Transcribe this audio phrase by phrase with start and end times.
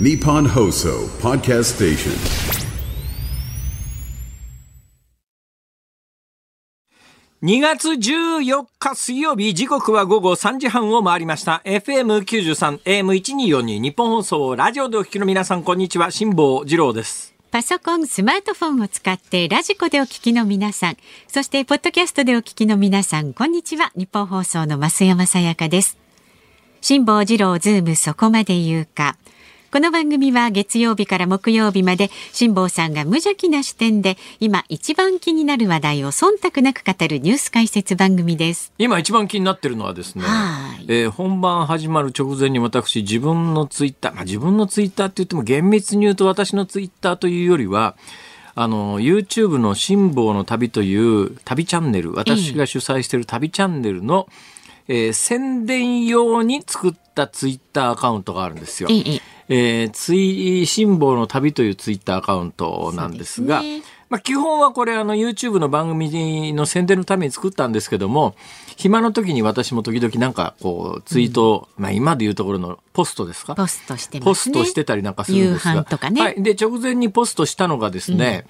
[0.00, 2.12] Nippon Hoso Podcast Station.
[7.42, 11.62] 2月14日水曜日、時刻は午後3時半を回りました。
[11.64, 16.12] FM93、AM1242、日本放送、ラジオでお聞きの皆さん、こんにちは。
[16.12, 17.34] 辛坊治郎です。
[17.50, 20.96] パソコン、スマートフォンを使ってラジコでお聞きの皆さん、
[21.26, 23.90] そしてポッドキャストでお聞きの皆さん、こんにちは。
[23.96, 25.98] 日本放送の増山さやかです。
[26.82, 29.16] 辛坊治郎ズームそこまで言うか。
[29.70, 38.72] この番組は月曜日から木曜日まで辛坊さんが無邪気な視点で今一番気になる話題を忖度なく語るニュース解説番組です。
[38.78, 47.94] 今一番気になってるのはですねはい、えー本番始まる直前に私、自分のツイッター、まあ、自分のツイッターって言っても厳密に言うと私のツイッターというよりは、
[48.54, 54.57] あの、YouTube の辛抱の旅という旅チャンネル、私が主催している旅チャンネルの、えー
[55.12, 58.88] 宣伝用に作ったツイッターアカウントがあるんですよ。
[58.90, 59.20] ええ
[59.50, 68.34] えー、ツイ、辛抱の旅というツイッターアカウントなんですが、すねまあ基本はこれあの YouTube の番組の宣伝のために作ったんですけども、
[68.76, 73.54] 暇の時に私も時々なんかこうツイートを、まあ今でいうところのポストですか？
[73.54, 74.30] ポストしてますね。
[74.30, 75.72] ポストしてたりなんかするんですが。
[75.72, 76.42] 夕飯とかねはい。
[76.42, 78.46] で、直前にポストしたのがですね、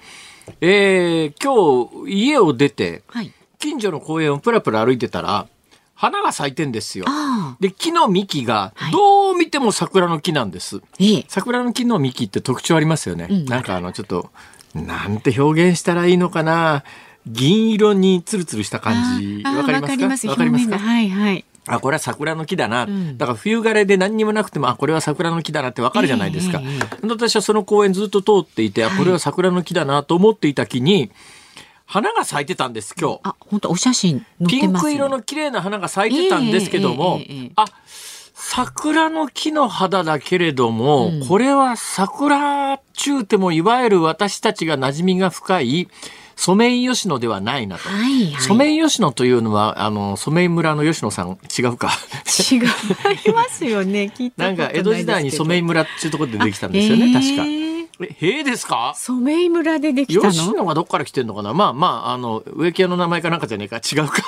[0.61, 3.33] えー今日家を出て、はい。
[3.57, 5.47] 近所の公園をプラプラ歩いてたら、
[5.99, 7.05] 花が咲いてんですよ。
[7.59, 10.81] で、木の幹がはいどう見ても桜の木なんです。
[10.97, 11.25] ええ。
[11.27, 13.27] 桜の木の幹って特徴ありますよね。
[13.29, 14.29] うんなんかあの、ちょっと、
[14.73, 16.85] なんて表現したらいいのかな。
[17.27, 19.43] 銀色にツルツルした感じ。
[19.43, 20.31] わかりますか？
[20.31, 20.69] わかります。
[20.69, 21.45] わかはいはい。
[21.67, 22.85] あ、これは桜の木だな。
[22.85, 26.59] んだから冬枯れで何にもなくても、あ、これは桜の木だなってわかるじゃないですか。
[26.59, 31.11] ええええ私はその公園ずっと通っていて、あ、これは桜の木だなと思っていた木に、
[31.89, 33.19] 花が咲いてたんです、今日。
[33.23, 37.19] あ、本当お写真載っピてます、ンク色の綺麗な花が咲いてたんですけども
[37.55, 37.65] あ、
[38.35, 45.87] 桜の木の肌だけれども、うんこれは桜中てもいわゆる私たちが馴染みが深い
[46.35, 47.89] ソメイヨシノではないなと。
[47.89, 48.41] はいはい。
[48.41, 51.91] ソメイヨシノというのは、あの、ソメイ村の吉野さん、違うか。
[52.49, 54.13] 違いますよね。
[54.15, 57.68] 聞いたなんか、江戸時代にソメイ村っていうところでできたんですよね、あ確か。
[57.99, 58.93] えーえ、へえですか？
[58.95, 60.31] 染井村でできたの？
[60.31, 61.53] 吉野がどっから来てんのかな？
[61.53, 64.21] まあまあ、あの、植木屋の名前かなんかじゃねえか違うか。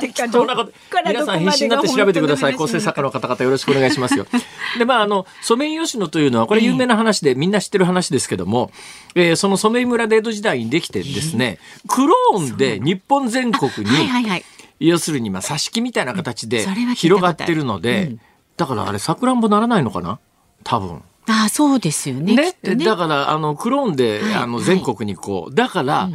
[0.00, 0.72] 適当 なこと。
[1.06, 2.54] 皆さん必死になって調べてください。
[2.54, 4.26] 構成作家の方々よろしくお願いしますよ。
[4.78, 8.70] で、まあ、あの、ソメイヨシノというのは、これ有名な話で、みんな知ってる話ですけども、
[9.14, 11.58] えーそのソメイ村で江戸時代にできてですね、
[11.88, 14.44] クローンで日本全国に、はいはいはい。
[14.80, 16.64] 要するに、まあ、挿し木みたいな形で
[16.94, 18.20] 広がってるので、うん
[18.58, 20.18] だからあれ、さくらんぼならないのかな？
[20.64, 21.00] 多分。
[21.28, 22.34] ああ、そうですよね。
[22.34, 26.08] ねねだから、あの、クローンで、はいあの、はい全国にこう、だから、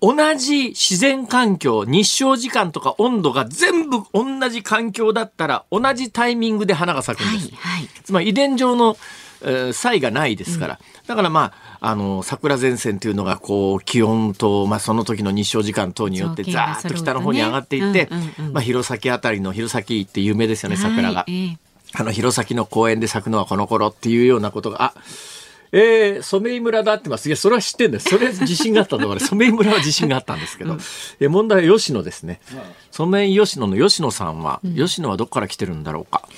[0.00, 7.48] 同じ自然環境、日照時間とか温度が全部同じ環境だったら、同じタイミングで花が咲くんはです。
[7.48, 7.88] いはい。
[8.04, 8.96] つまり遺伝上の、
[9.42, 10.80] えー差異がないですから。
[11.06, 21.20] だからまあ、あの、桜前線というのが、こう、気温と、まあ、その時の日照時間等によって、ザーッと北の方に上がっていってねうんうんうん、まあ、弘前あたりの弘前って有名ですよね、桜が。
[21.20, 24.94] はいええあの、弘前の公園で咲くのはこの頃っていうようなことが、あ、
[25.72, 27.28] えー、染井村だってます。
[27.28, 28.08] いや、それは知ってんです。
[28.08, 30.76] それ自信があったんだから、 染井村は自信があったんですけど、
[31.20, 32.40] え問題は吉野ですね。
[32.92, 36.28] 染井吉野の吉野さんは、吉野はどこから来てるんだろうか。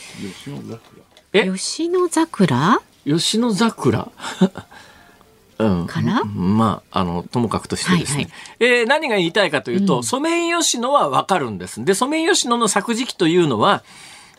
[1.34, 1.50] え？
[1.50, 2.80] 吉野桜？
[3.06, 4.08] 吉野桜？
[5.58, 5.86] うん。
[5.86, 8.16] かなまあ、あの、ともかくとしてですね。
[8.16, 11.84] はいはいえー何が言いたいかというと、ソメイヨシノはわかるんです。
[11.84, 13.82] で、ソメイヨシノの咲く時期というのは、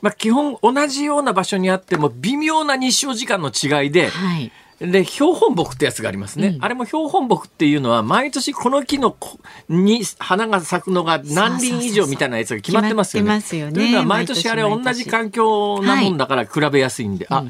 [0.02, 4.52] まあ、基本同じような場所にあっても微妙な日照時間の違いで、はい。
[4.80, 6.50] で、標本木ってやつがありますね。
[6.50, 6.63] うん。
[6.63, 13.25] あれも標本木っていうのは、毎年この木のこに花が咲くのが何輪以上みたいなやつが決まってますよね。
[13.25, 13.74] 決まってますよね。
[13.74, 17.44] というのは、毎年あれ同じ環境なもんだから比べやすいんで、あ、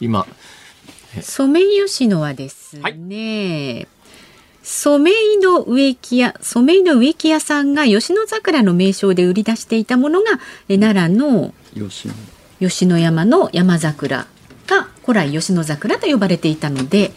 [0.00, 0.26] 今、
[1.20, 3.86] 染井吉野はですね、
[4.62, 11.54] 染井の植木屋、染井の植木屋さんが吉野桜の名称で売り出していたものが、え奈良の
[12.60, 14.26] 吉野山の山桜
[14.66, 17.12] が古来吉野桜と呼ばれていたので、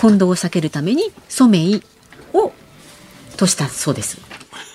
[0.00, 1.82] 混同を避けるために染井
[2.32, 2.52] を
[3.36, 4.18] としたそうです。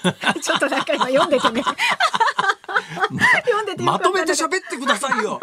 [0.41, 1.63] ちょっとなんか今読んでてね。
[3.45, 5.39] 読んでてまとめて喋ってくださいよ。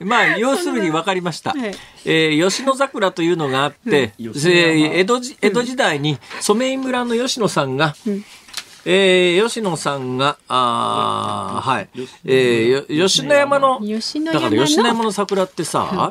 [0.00, 1.50] まあ、要するに分かりました。
[1.50, 7.96] はいえー吉野桜というのがあって、えー江戸じ江戸時代に染井村の吉野さんが、
[8.86, 11.88] えー吉野さんが、あーはい。
[12.24, 16.10] えーよ吉野山の、吉野だから山の吉野山の桜ってさ、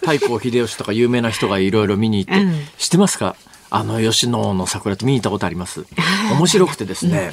[0.00, 3.36] 太閤秀吉とか有名な人がいろいろ見に行って、うん知ってますか？
[3.70, 5.84] あの吉野の桜って見に行ったことあります？
[6.36, 7.32] 面白くてですね、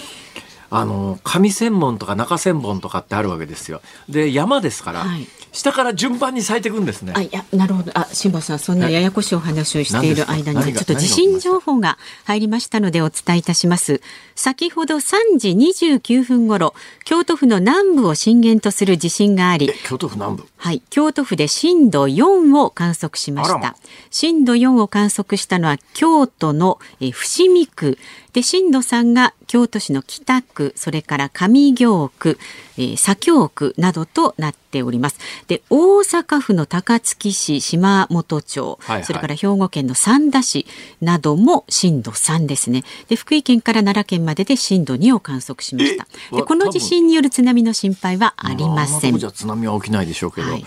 [0.70, 3.82] あの、上千本とか中千本とかってあるわけですよ。
[4.08, 7.14] で、山ですから、はい下から順番に咲いていくんですね。
[7.16, 14.02] あいやなるほどあ辛坊さんそんなややこしいお話をしている間にちょっと地震情報が入りましたのでお伝えいたします
[14.36, 16.76] 先ほど3時29分頃
[17.06, 20.46] 京都府の南部を震源とする地震がありえ京都府南部？
[20.58, 23.76] はい、京都府で震度4を観測しましたま。
[24.12, 27.98] 震度4を観測したのは京都のえー伏見区
[28.38, 32.38] で震度3が京都市の北区それから上京区、
[32.78, 35.18] えー左京区などとなっております。
[35.48, 40.68] で大阪府の高槻市島本町、はいはいそれから兵庫県の三田市
[41.02, 42.84] なども震度3ですね。
[43.08, 46.06] で福井県から奈良県までで震度2を観測しました。
[46.32, 49.26] でこの地震による津波の心配はありませんあんなとこじ。
[49.26, 50.52] ゃ津波は起きないでしょうけど。
[50.52, 50.66] はい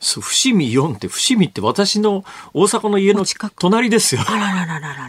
[0.00, 2.24] 伏見4って伏見って私の
[2.54, 3.26] 大阪の家の
[3.58, 4.22] 隣ですよ。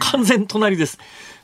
[0.00, 0.98] 完全隣です。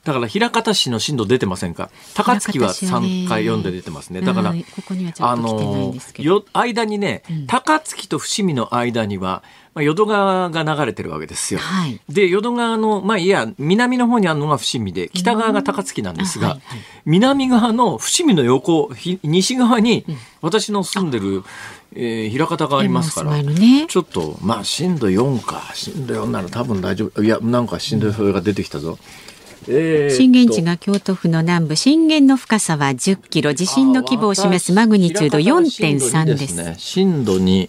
[0.09, 1.91] だから枚方市の震度出てませんか？
[2.15, 4.23] 高槻は枚方市はね3回読んで出てますね。
[4.23, 9.43] だからはいここにはちょっと来てないんですけどよ間にね、高槻と伏見の間には、
[9.75, 11.61] まあ、淀川が流れてるわけですよ。
[11.61, 20.05] はいで淀川のまあいや南の方にあるのが伏見で北側が高槻なんですが、はいはい南側の伏見の横ひ西側に
[20.43, 21.43] 私の住んでる、
[21.95, 23.43] えー枚方がありますから。
[23.43, 25.71] ねちょっと、まあ、震度4か。
[25.75, 27.23] 震度4なら多分大丈夫。
[27.23, 28.99] いや、なんか震度4が出てきたぞ。
[30.11, 36.75] 震源地が京都府の南部震源の深さは10キロ地震の規模を示すマグニチュード4.3ですね。
[36.79, 37.69] 震度2。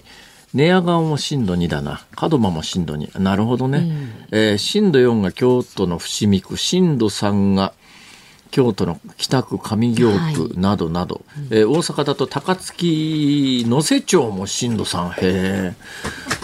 [0.54, 2.01] 寝屋川も震度2だな。
[2.19, 3.19] 門真も震度2。
[3.19, 3.92] なるほどね。
[4.31, 6.57] えー震度4が京都の伏見区。
[6.57, 7.74] 震度3が
[8.51, 15.74] 京都の北区上京区などなど、えー大阪だと高槻能勢町も震度3へえ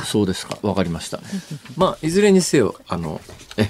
[0.05, 0.57] そうですか。
[0.61, 1.19] わかりました。
[1.75, 3.19] まあいずれにせよあの
[3.57, 3.69] え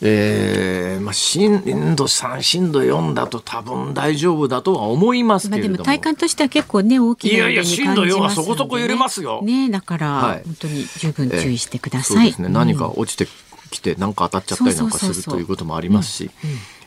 [0.00, 9.40] えーまあ、震度3震度4だと多分大丈夫だとは思いますまあでけれども,、も体感としては結構ね大きな揺れにいやいや震度4はそこそこ揺れますすよ。
[9.42, 9.68] ね。
[9.70, 13.26] だから、はい本当に十分注意してください、そうですね、何か落ちて
[13.70, 16.30] きて何か当たっちゃったりなんかするということもありますし、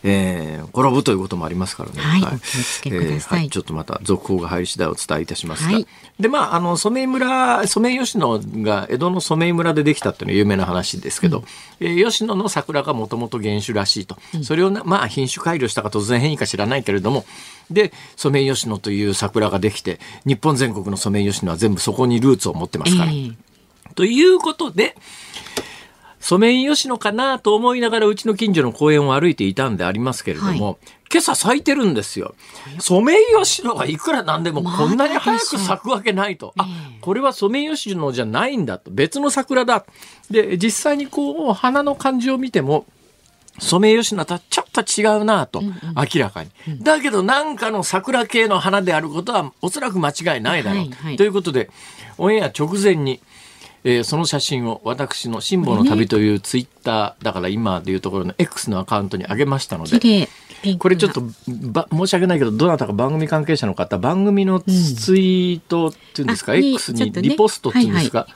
[0.04, 2.02] えー転ぶということもありますからね。
[2.02, 3.50] はいえーはい。
[3.50, 5.66] ちょっとまた続報が入り次第お伝えいたします。
[5.68, 5.88] が、はい。
[6.20, 11.44] でまああの染井村染井吉野が江戸の染井村でできたっていうのは有名な話ですけど、
[11.80, 17.26] えー吉野の桜がもともと原種らしいと、それをなまあ品種改良したか突然変異か知らないけれども。
[17.70, 23.12] で染井吉野という桜ができて日本全国の染井吉野は全部そこにルーツを持ってますから。
[23.12, 23.32] ええ。
[23.96, 24.96] ということで、
[26.22, 30.76] ソメイヨシノかなと思いながらうちの近所の公園を歩いていたんでありますけれども、は
[31.12, 32.36] 今朝咲いてるんですよ。
[32.80, 36.54] ソメイヨシノがいくらなんでもこんなに早く咲くわけないと。
[36.58, 36.68] あ、
[37.02, 38.92] これはソメイヨシノじゃないんだと。
[38.92, 39.84] 別の桜だ。
[40.30, 42.86] で、実際にこう、花の感じを見ても、
[43.60, 46.52] ソメイヨシノとはちょっと違うなと、明らかに。
[46.82, 50.80] だけどなんかの桜系の花であることはおそらく間違いないだろう。
[50.80, 51.70] はいはいということで、
[52.18, 53.20] オンエア直前に、
[53.84, 60.28] えーその写真を私の辛抱の旅というツイッター、だから今でいうところの X のアカウントに上げましたので、
[60.78, 64.72] これちょっとば申し訳ないけどどなたか番組関係者の方番組のツ
[65.18, 68.28] イートっていうんですか、あに X にリポストっていうんですか、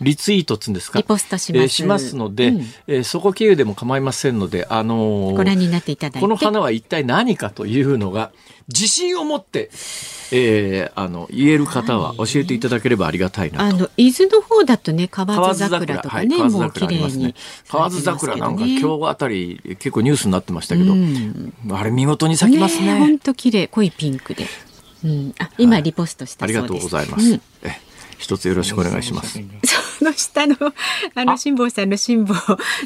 [0.00, 0.98] リツイートっていうんですか？
[0.98, 1.62] リポストします。
[1.62, 2.60] えーしますので、うん。
[2.88, 6.18] えーそこ経由でも構いませんので、あのーご覧になっていただいて。
[6.18, 8.32] この花は一体何かというのが
[8.68, 9.70] 自信を持って、
[10.32, 13.64] えーあの言える方は教えていただければありがたいなと。
[13.64, 17.34] あの伊豆の方だとね河河津津桜桜とかね、はい、河津もう綺麗に桜ありますね。
[17.68, 21.52] 河津桜なんか日今日あたり結構ニュースになってましたけど、うん。
[21.70, 22.98] あれ見事に咲きますね。
[22.98, 24.46] 本当綺麗濃いピンクで、
[25.04, 27.36] うん、あ今リポストしたあそうです、りがとうございます。
[27.36, 27.40] ん。
[27.62, 27.80] え
[28.18, 29.40] 一つよろしくお願いします。
[30.02, 30.56] その下の。
[31.14, 31.24] あ。
[31.24, 32.34] の辛坊さんの辛坊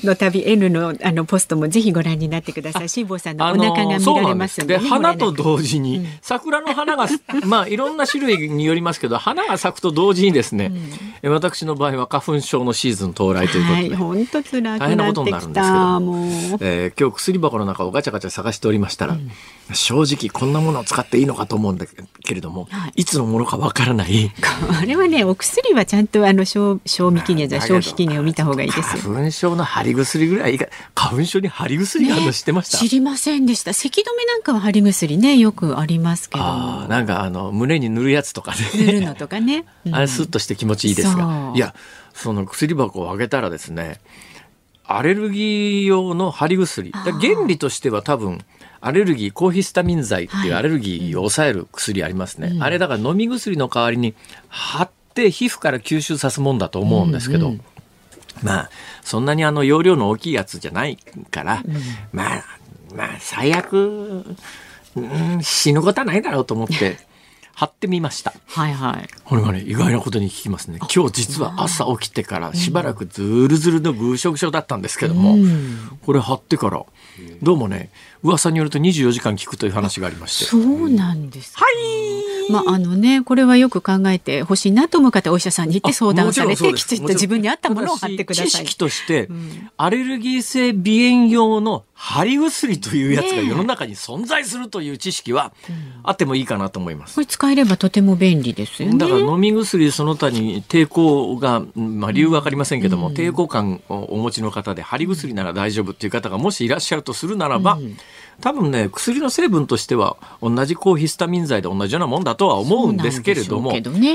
[0.04, 2.88] の旅 N のあのポストもぜひご覧になってください。
[2.88, 7.06] 辛坊さんのお腹が見られますので,、でね花と同時に、桜の花が
[7.46, 10.72] まあいろんな種類によりますけど花が咲くと同時にですね、
[11.22, 16.00] え私の場合は花粉症のシーズン到来ということはい、で、本当辛く大変なことなってきになるんですけどた。
[16.00, 16.58] もう。
[16.60, 19.18] えー今日薬箱の中をガチャガチャ探しておりましたら、
[19.72, 23.02] 正直こんなものを使っていいのかと思うんだけれども、はい。
[23.02, 24.32] い、つのものかわからない。
[24.80, 29.02] あれはね、お薬はちゃんとあの賞賞味期限じゃ消費期限を見た方がいいですよ。
[29.02, 30.58] 花粉症の貼り薬ぐらい
[30.94, 33.72] 花粉症に貼り薬があるの知ってました、知りませんでした。
[33.72, 36.88] 咳止めなんかは貼り薬ね、よくありますけどああも。
[36.88, 39.64] なんかあの胸に塗るやつとか塗るねのとかね。
[39.86, 39.94] うん。
[39.94, 41.56] あれスッとして気持ちいいですそがう。
[41.56, 41.74] いや
[42.14, 44.00] その薬箱を開けたらですね
[44.86, 48.44] アレルギー用の貼り薬原理としては多分
[48.80, 50.52] アレルギー抗ヒスタミン剤っていうはい。
[50.54, 54.14] アレルギーを抑える薬ありますね、あれだから飲み薬の代わりに
[54.48, 57.60] 貼って皮膚から吸収さすもんだと思うんですけど、うんうん
[58.42, 58.70] まあ
[59.02, 60.96] そんなにあの容量の大きいやつじゃない
[61.30, 61.62] から、
[62.12, 62.44] まあ
[62.94, 64.24] まあ最悪、
[64.94, 66.98] うん、死ぬことはないだろうと思って
[67.54, 68.34] 貼ってみました。
[68.46, 69.08] はいはい。
[69.24, 70.78] これがね、意外なことに聞きますね。
[70.94, 75.38] 今日実は朝起きてからしばらくずるずるのぐしょぐしょだったんですけども、
[76.04, 76.84] これ貼ってから、
[77.42, 77.90] どうもね、
[78.22, 80.44] 噂によると24時間聞くという話がありまして。
[80.44, 81.54] そうなんです。
[82.50, 88.48] まああのねこれはよく考えてほしいなと思う方お医者さんに行って相談されてきちっと自分に合ったものを貼ってください。
[88.48, 89.28] 知識として、
[89.76, 95.54] アレルギー性鼻炎用の貼り薬というやつが世の中に存在するという知識は
[96.02, 97.14] あってもいいかなと思います。
[97.14, 97.20] こ。
[97.22, 98.98] れ使えればとても便利ですよね。
[98.98, 107.78] だから飲み薬その他に抵抗が、まあ、理由わかりませんけども、抵抗感をお持ちの方で貼り薬なら大丈夫っていう方がもしいらっしゃるとするならば、
[108.40, 113.72] 多分ね薬の成分としては同じ抗ヒスタミン剤で同じようなもんだとは思うんですけれども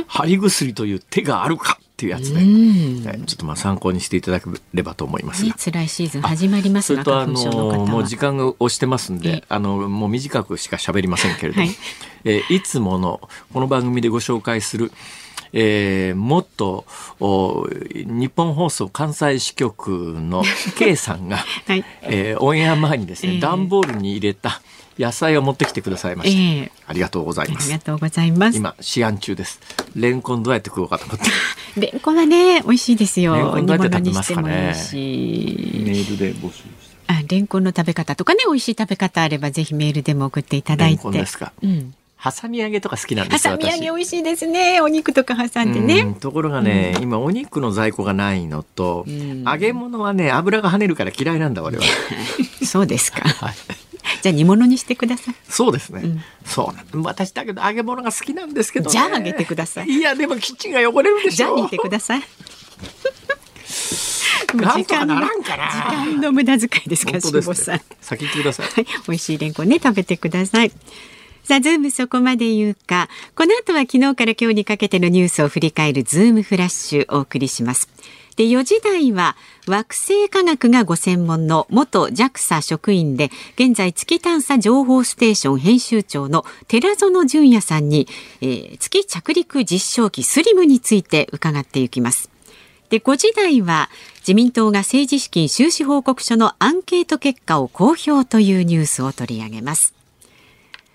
[0.08, 3.04] 貼り薬という手があるかっていうやつね、うん。
[3.04, 5.56] ねちょっとまあ参考にしていただければと思いますねが。
[5.56, 9.22] 辛いシーズン始まりますがそれとあのもう時間が押してますんええ。
[9.22, 11.76] で、あのもう短くしか喋りませんけれども、はい。
[12.24, 13.22] えーいつもの
[13.54, 14.92] この番組でご紹介する、
[15.54, 16.86] えー、もっと
[17.20, 20.44] お日本放送関西支局の
[20.78, 24.62] K さんが、はいえーオンエア前にですね、ええ段ボールに入れた
[24.98, 26.40] 野菜を持ってきてくださいました。
[26.40, 27.84] ええありがとうございますありが。
[27.84, 28.58] とうございます。
[28.58, 29.60] 今試案中です。
[29.96, 31.26] レンコンどうやって食おうかと思って。
[31.80, 33.36] レンコンはね美味しいですよ。
[33.36, 35.84] レンコンどうやって食べますかね煮物にしてもいいし。
[35.86, 36.72] メールで募集して。
[37.08, 40.96] あレンコンの食べ方とかね美味しい食べ方あればぜひメールでも送っていただいて。
[40.96, 41.52] レンコンですか。
[41.62, 41.94] うん。
[42.24, 43.58] 挟み揚げとか好きなんですよ。
[43.58, 44.80] 挟み揚私げ美味しいですね。
[44.82, 46.02] お肉とか挟んでね。
[46.02, 51.84] うんところがね、今お肉の在庫がないのと、ん揚げ物はね油が跳ねるから嫌いなんだ俺は
[52.64, 53.22] そうですか。
[53.28, 53.56] はい
[54.22, 55.36] じゃあ煮物にしてください。
[55.50, 62.22] そうですね、んそう私だけど揚げ物が好きなんですけど、ね、じゃあ揚げてくださいいやでもキッチンが汚れるでしょじゃあ煮てください。
[64.54, 67.82] なんとかなの時間の無駄遣いですから、本当辛坊さん。
[68.02, 70.72] 先行ってくださいはい、美味しいレンコンね食べてください。
[71.44, 73.10] さあ、ズームそこまで言うか。
[73.36, 77.90] この後は昨日から今日にかけてのニュースを振り返るズームフラッシュお送りします。
[78.36, 79.36] で、4時台は
[79.68, 88.08] 惑星科学がご専門の元 JAXA 職員で、現在月探査情報ステーション編集長の寺園淳也さんに、
[88.42, 92.30] えー月着陸実証機スリムについて伺っていきます。
[92.90, 100.01] で、5時台は自民党が政治資金収支報告書のアンケート結果を公表というニュースを取り上げます。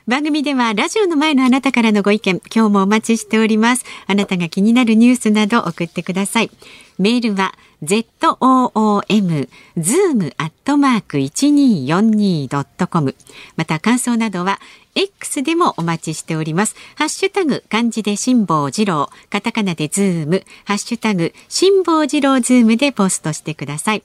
[0.06, 3.84] 番組ではラジオの前のあなたからのご意見、今日もお待ちしております。
[4.06, 6.50] あなたが気になるニュースなど送ってください。
[6.96, 13.16] メールは zoom zoom アットマーク 1242.com
[13.56, 14.60] また感想などは
[14.94, 16.76] X でもお待ちしております。
[16.94, 24.04] ハッシュタグ漢字で辛坊治郎、カタカナでズーム、ハッシュタグ辛坊治郎ズームでポストしてください。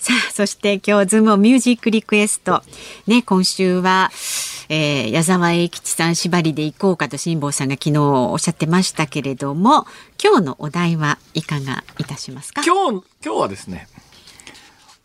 [0.00, 2.62] さあ、そして今日ズームミュージックリクエスト。
[3.06, 4.10] ね、今週は、
[4.70, 9.86] えー矢沢永吉さん縛りで行こうかと辛坊さんが昨日おっしゃってましたけれども、
[10.22, 12.62] 今日のお題はいかがいたしますか？
[12.64, 13.88] 今日今日はですね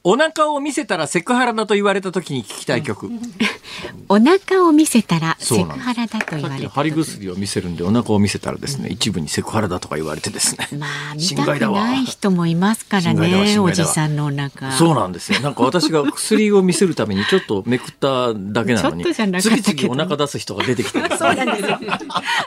[0.07, 3.09] お腹を見せたらセクハラだと言われた時に聞きたい曲、
[4.07, 10.67] お腹を見せたらセクハラだと言われた貼り薬を見せるんでお腹を見せたらですね、一部にセクハラだとか言われてですね。
[10.77, 11.85] まあ見たく心外だわ。
[11.85, 14.71] ない人もいますからねおじさんのお腹。
[14.74, 15.39] そうなんですよ。
[15.39, 21.79] なんか私が薬を見せるためにちょっとめくっただけなのに、次々お腹出す人が出てきてそうなんですよ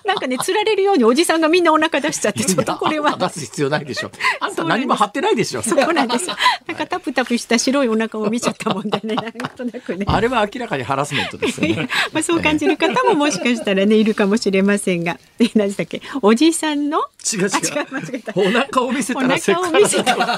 [0.06, 3.16] なんかね釣られるようにおじさんがみんなお腹出しちゃってちょっとこれは。
[3.18, 4.12] 出す必要ないでしょ。
[4.38, 5.62] あんた何も貼ってないでしょ。
[5.62, 6.28] そうなんです。
[6.28, 6.36] よ
[6.68, 11.88] なんかタプタプした白いお腹を見ちゃったもんでね なんとなくねあれは明らかにハラスメントですよね。
[12.12, 16.00] まあそう感じる方ももしかしたらねいるかもしれませんが、え何でしたっけ？
[16.22, 16.98] おじさんの？
[17.32, 17.48] 違う違う
[17.90, 18.32] 間違えた。
[18.36, 19.70] お腹を見せたらセクハ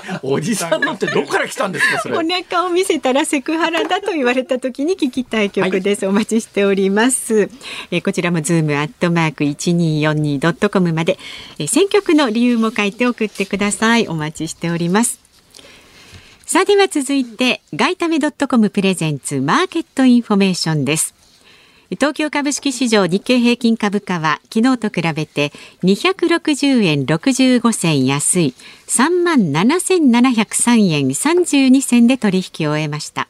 [0.03, 2.17] ラおじさんのってどこから来たんですかそれ？
[2.17, 6.07] お腹を見せたらセクハラだと言われた時に聞きたい曲です。
[6.07, 7.51] お待ちしております。
[7.91, 11.19] えーこちらもズームアットマーク一二四二ドットコムまで、
[11.59, 14.09] えー選曲の理由も書いて送ってください。
[14.09, 15.30] お待ちしております。
[16.53, 21.15] さあでは続いて外為ドットコム presents マーケットインフォメーションです。
[21.91, 25.53] 東京株式市場日経平均株価は昨日と比べて
[25.85, 28.55] 260円65銭安い
[28.89, 33.29] 3万7703円32銭で取引を終えました。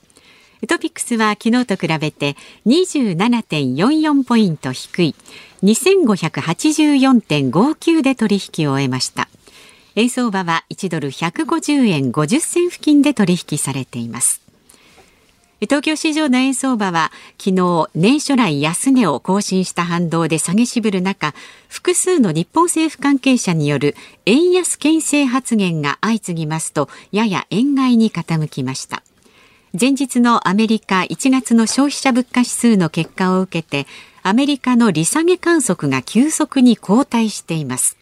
[0.66, 5.14] トピックスは昨日と比べて27.44ポイント低い
[5.62, 9.28] 2584.59で取引を終えました。
[9.96, 14.40] 円相場は1ドル150円50銭付近で取引されています。
[15.60, 21.34] 東京市場の円相場は昨日年初来安値を更新した反動で下げしぶる中
[21.68, 23.94] 複数の日本政府関係者による
[24.24, 29.02] 円安牽制発言が相次ぎますとやや円買いに傾きました
[29.78, 33.86] 前日のアメリカ1月の消費者物価指数の結果を受けて
[34.22, 37.99] アメリカの利下げ観測が急速に後退しています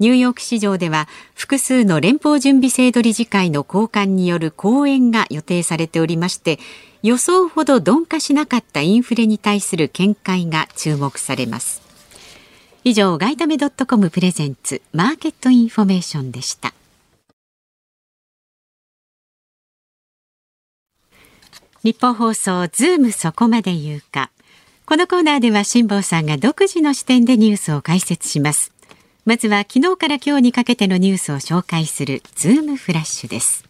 [0.00, 6.58] ニューヨーク市場では複数の連邦準備制度理事会の高官による講演が予定されておりまして
[7.02, 11.82] 予想ほど鈍化しなかったインフレに対する見解が注目されます。
[12.82, 16.72] 以上外為どっとコム presents マーケットインフォメーションでした。
[21.82, 24.30] ニッポン放送ズームそこまで言うか。
[24.86, 28.72] このコーナーでは辛坊さんが独自の視点でニュースを解説します。
[29.30, 33.64] まずは昨日から今日にかけてのニュースを紹介するズームフラッシュです。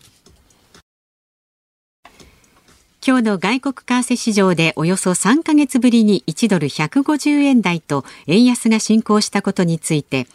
[3.07, 10.26] 今日の外国為替市場でおよそ3ヶ月ぶりに1ドル150円台と円安が進行したことについて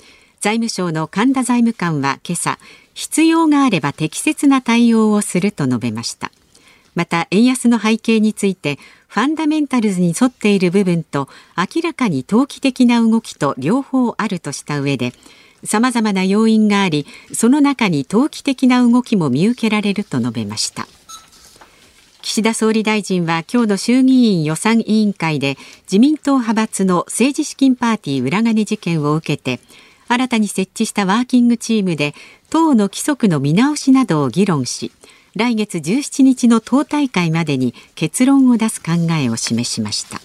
[0.42, 2.60] 財務省の神田財務官は今朝
[2.94, 6.32] 必要があれば適切な対応をすると述べました。
[6.94, 8.78] また円安の背景について
[9.16, 15.14] ファンダメンタルズに沿っている部分と明らかに投機的な動きと両方あるとした上で
[15.64, 20.86] 様々な要因がありその中に投機的な動きも見受けられると述べました。
[22.24, 29.62] 岸田総理大臣は今日の衆議院予算委員会で自民党派閥の政治資金パーティー裏金事件を受けて
[30.10, 32.16] 新たに設置したワーキングチームで
[32.50, 34.92] 党の規則の見直しなどを議論し
[35.36, 40.22] 来月17日の党大会までに結論を出す考えを示しました。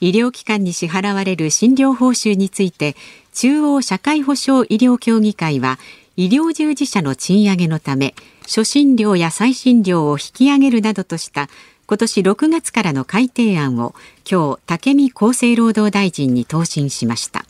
[0.00, 2.94] 医療機関に支払われる診療報酬について
[3.32, 5.78] 中央社会保障医療協議会は
[6.16, 11.48] 医療従事者の賃上げのため初診料や再診料を引き上げるなどとした
[11.86, 13.94] 今年6月からの改定案を
[14.30, 17.44] 今日武見厚生労働大臣に答申しました。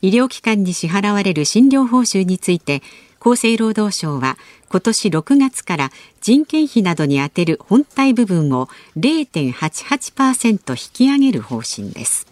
[0.00, 2.82] 医療機関に支払われる診療報酬について
[3.20, 12.26] 厚生労働省は今年6月から人件費などに充てる本体部分を0.88%引き上げる方針です。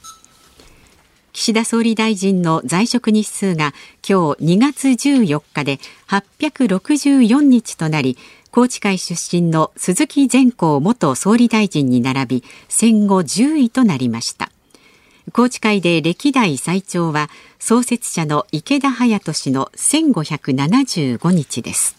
[1.33, 3.75] 岸田総理大臣の在職日数が
[4.09, 5.79] 今日2月14日で
[6.09, 8.17] 864日となり
[8.51, 14.51] 高知会出身の鈴木善光元総理大臣に並び戦後10位となりました。
[15.33, 21.97] 高知会で歴代最長は創設者の池田隼人氏の1575日です。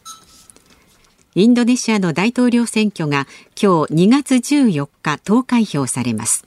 [1.36, 3.28] インドネシアの大統領選挙が
[3.62, 6.46] 今日2月14日投開票されます。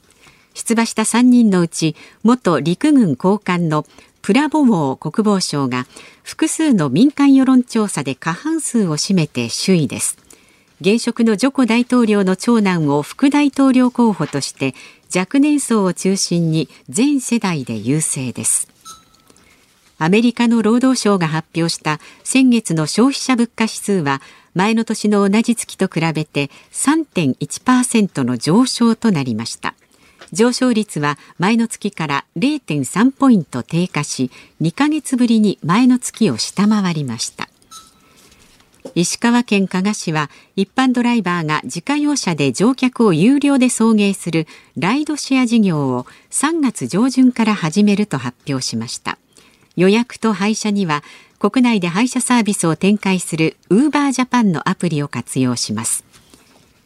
[0.54, 3.84] 出馬した3人のうち元陸軍高官の
[4.22, 5.86] プラボモー国防相が
[6.22, 10.16] 複数の民間世論調査で過半数を占めて首位です。
[10.80, 14.74] 現職のジョコ大統領の長男を副大統領候補として
[15.14, 18.68] 若年層を中心に全世代で優勢です。
[19.99, 24.23] アメリカの労働省が発表した先月の消費者物価指数は
[24.55, 29.75] 前の年の同じ月と比べて3.1%の上昇となりました。
[30.33, 34.31] 上昇率は前の月から0.3ポイント低下し
[34.62, 37.49] 2ヶ月ぶりに前の月を下回りました。
[38.94, 49.18] 石川県加賀市は一般ドライバーが自家用車で乗客を有料で送迎するライドシェア事業を3月上旬から始めると発表しました。
[49.76, 51.02] 予約と配車には
[51.38, 56.04] 国内で配車サービスを展開するウーバージャパンのアプリを活用します。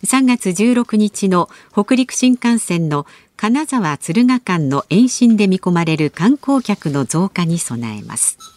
[0.04, 8.53] 3月16日の北陸新幹線の金沢敦賀間の延伸で見込まれる観光客の増加に備えます。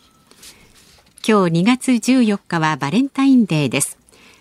[1.30, 3.98] 今日2月14日はバレンタインデーです。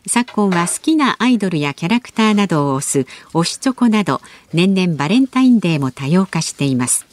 [0.07, 4.21] 昨今は好きなアイドルやキャラクターなどを推す推しチョコなど
[4.55, 7.05] 年々バレンタインデーも多様化しています。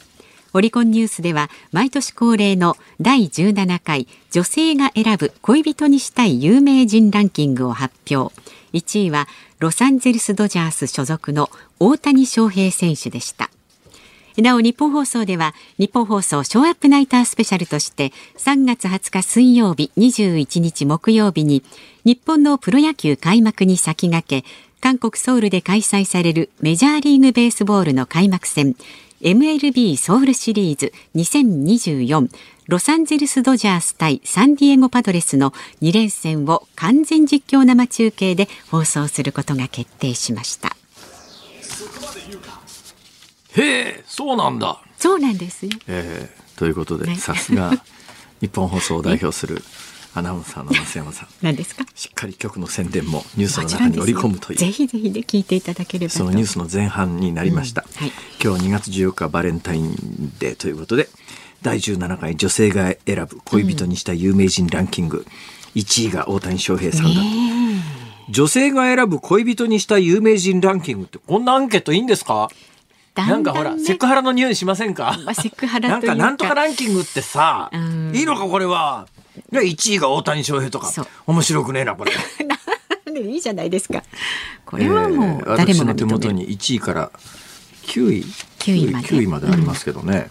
[0.54, 8.32] オリコンニュースでは毎年恒例の第17回女性が選ぶ恋人にしたい有名人ランキングを発表。
[8.74, 13.50] 1位はロサンゼルスドジャース所属の大谷翔平選手でした。
[14.42, 21.64] なお日本放送では日本放送ショーアップナイタースペシャルとして3月20日水曜日21日木曜日に
[22.04, 24.48] 日本のプロ野球開幕に先駆け
[24.82, 28.76] 韓国ソウルで開催されるメジャーリーグベースボールの開幕戦
[29.22, 32.30] MLB ソウルシリーズ2024
[32.68, 40.76] ロサンゼルスドジャース対サンディエゴパドレスの2連戦を完全実況生中継で放送することが決定しました。
[43.58, 44.80] へえそうなんだ。
[44.98, 47.72] そうなんですよ、えー、ということで、さすが
[48.42, 49.64] 日本放送を代表する
[50.16, 51.28] アナウンサーの増山さん。
[51.42, 51.86] 何ですか？
[51.96, 54.60] しっかり局の宣伝もニュースの中に織り込むという。
[54.60, 58.02] ぜひぜひで聞いていただければそのニュースの前半になりました、うん。
[58.02, 58.12] はい、
[58.44, 61.10] 今日2月14日バレンタインデーということで
[61.62, 65.26] 第17回女性が選ぶ恋人にした有名人ランキング、
[65.76, 67.22] うん、1位が大谷翔平さんだ。
[67.22, 67.28] と、
[68.30, 72.50] 女性が選ぶ恋人にした有名人ランキングってこんなアンケートいいんですか？
[73.14, 75.18] だなんかほら、ねセクハラの匂いしませんか？
[75.26, 79.08] まあセクハラなんというかかなんとかランキングってさ、うんいいのかこれは。
[79.52, 81.08] いや1位が大谷翔平とかそう。
[81.28, 82.12] 面白くねえな、これ。
[83.22, 84.04] いいじゃないですか。
[84.66, 86.18] これはもう誰もが私の手認める。
[86.18, 87.12] 元に1位から
[87.84, 88.24] 9位
[88.60, 90.30] ？9位まで9位までありますけどね。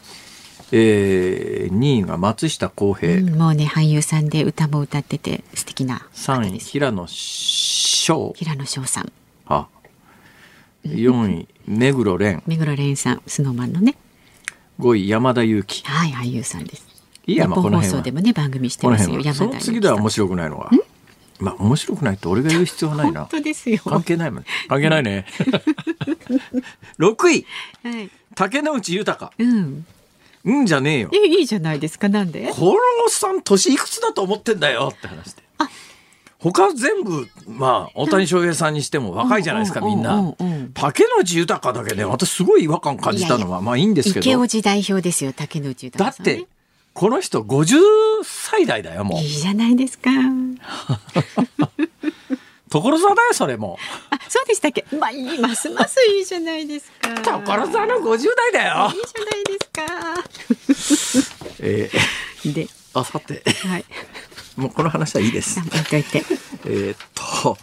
[0.72, 3.14] えー、2位が松下洸平。
[3.18, 6.70] うんもうね俳優さんで歌も歌ってて素敵な方3位、です。
[6.70, 8.34] 平野翔。
[8.36, 9.12] 平野翔さん、
[9.46, 9.66] あ
[10.84, 12.42] 4位、目黒蓮。
[12.46, 13.96] 目黒蓮さん、スノーマンのね、
[14.80, 15.82] 5位、山田裕貴。
[15.86, 16.86] はい俳優さんです。
[17.26, 18.10] いいや、まあこの辺は送で。
[18.12, 19.20] もね番組してますよ。
[19.20, 20.70] 山田裕貴さん次では面白くないのは。
[21.38, 23.28] まあ面白くないって俺が言う必要はないな本。
[23.30, 23.78] 当ですよ。
[23.84, 24.44] 関係ないもん。
[24.68, 25.26] 関係ないね。
[26.98, 27.46] 6位、
[27.84, 28.10] はい。
[28.34, 29.32] 竹野内豊。
[29.38, 29.86] うん。
[30.44, 31.10] うんじゃねえよ。
[31.12, 32.48] えいいじゃないですかなんで？
[32.52, 35.68] このおっさん年いくつだと思ってんだよって話であ。
[36.42, 40.34] 他全部、まあ、大谷翔平さんにしても若いじゃないですか、みんな。
[40.74, 44.20] 竹野内豊だけね、私すごい違和感感じたのは、まあいいんですけど。
[44.20, 46.32] 池尾寺代表ですよ竹野内豊さん、ね。
[46.34, 46.48] だって、
[46.94, 47.78] この人50
[48.24, 49.28] 歳代だよ、もういい。
[49.28, 50.10] じゃないですか。
[52.70, 53.78] 所沢だよ、それも
[54.08, 54.84] あそうでしたっけ？
[54.96, 57.10] まあいいますますいいじゃないですか。
[57.36, 57.44] う。
[57.44, 59.02] 所沢の50代だよいい。
[59.06, 59.58] じゃないで
[61.12, 61.42] すか。
[61.60, 61.90] え
[62.46, 63.84] で、ー、あさて、はい。
[64.56, 65.60] もうこの話はいいです。
[66.64, 67.56] えーっと、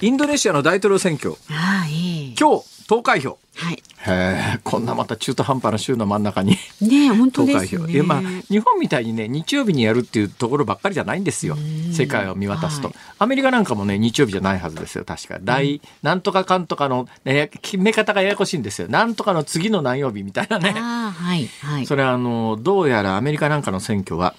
[0.00, 2.36] インドネシアの大統領選挙、ああいい。
[2.38, 3.38] 今日投開票。
[3.56, 3.74] はい。
[3.74, 7.78] へえ、こんなまた中途半端な週の真ん中にねえ本当投ですね。
[7.78, 7.88] 開票。
[7.88, 11.56] いやまあ日本みたいにね日曜日にやるっていうところばっかりじゃないんですよ。
[11.92, 15.38] 世界を見渡すと、はいアメリカなんかもね日曜日じゃないはずですよ確か。
[15.42, 18.88] 来、なんとかかんとかの、ね、決め方がややこしいんですよ。
[18.88, 20.70] なんとかの次の何曜日みたいなね。
[20.70, 21.86] はいはい。
[21.86, 24.34] それはあのどうやらアメリカなんかの選挙は、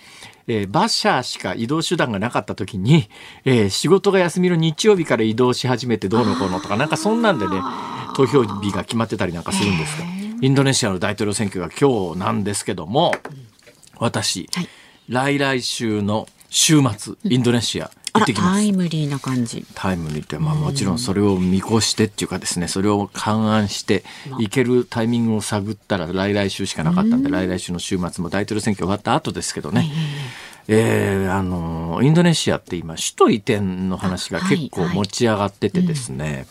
[0.51, 3.09] えー馬車しか移動手段がなかった時に、
[3.45, 7.61] えー仕事が休みの日曜日から移動し始めてどうのこうのとかなんかそんなんでね
[8.15, 10.07] 投票日が決まってたりなんかするんですよ。
[10.41, 13.13] インドネシアの大統領選挙が今日なんですけども
[13.97, 14.67] 私、はい
[15.09, 18.54] 来来週の週末インドネシア行ってきます。
[18.54, 19.65] タイムリーな感じ。
[19.74, 24.04] タイムにって、まあ、もちろんそれを見越してっていうかですねそれを勘案して
[24.39, 29.91] 行けるタイミングを探ったら来来週しかなかったんで来来週の週末も大統領選挙終わった後ですけどね、
[30.67, 36.45] えーあのインドネシアって今首都移転の話が結構持ち上がっててですね、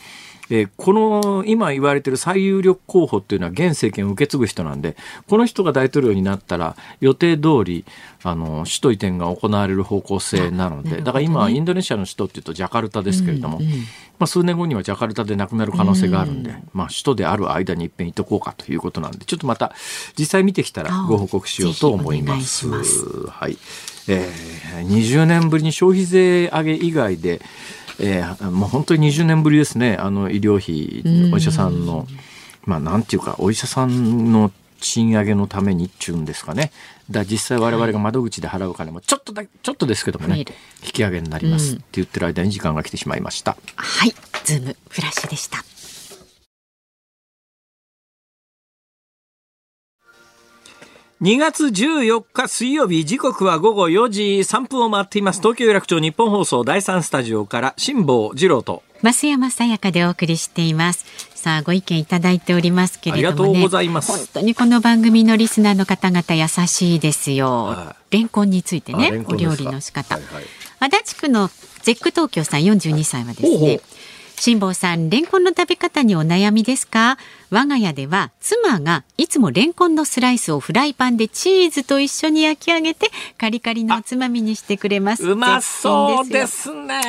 [0.50, 4.96] えーこの今言われてる最有力候補っていうのは現政権を受け継ぐ人なんで
[5.28, 7.84] この人が大統領になったら予定通り
[8.22, 10.96] あの首都移転が行われる方向性なので、ね。
[10.98, 13.60] だから今インドネシアの首都っていうとジャカルタですけれども、
[14.18, 19.72] まあ、数年後にはジャカルタでなくなる可能性があるんで、まあ、首都である間に一遍行っとこうかということなんでちょっとまた
[20.18, 22.68] 実際見てきたらご報告しようと思います。
[22.68, 22.98] ぜひお願いし
[23.30, 23.58] はい。
[24.08, 27.40] えー、20年ぶりに消費税上げ以外で、
[28.00, 32.06] えー、もう本当に20年ぶりですねあの医療費うんお医者さんの
[32.64, 36.72] まあなんていうかお医者さんの賃上げのためにっちゅうんですかね
[37.10, 40.44] だ実際我々が窓口で払うお金もちょっとだちょっとですけどもね引
[40.92, 43.56] き上げになりますうんって言ってる間に時間が来てしまいました。
[43.76, 44.14] はい。
[44.44, 45.69] ズームフラッシュでした。
[51.22, 61.06] 2月14日水曜日時刻は午後4時3分を回っています東京有楽町日本放送第3スタジオから辛坊治郎と増山さやかでお送りしています。
[61.34, 63.48] さあご意見いただいておりますけれどもね。
[63.48, 67.96] ありがとうございます本当にこの番組のリスナーの方々優しいですよは。
[68.10, 70.16] レンコンについてあねお料理の仕方。
[70.16, 70.44] はいはい
[70.82, 71.50] 足立区の
[71.82, 73.80] ゼック東京さん42歳はですほうほうね。
[74.40, 77.18] 辛坊さん、レンコンの食べ方にお悩みですか？
[77.50, 85.28] 我が家では妻がいつもレンコンのスライスをフライパンでチーズと一緒に焼き上げてカリカリのおつまみにしてくれます。
[85.28, 87.02] うまそうで絶すね。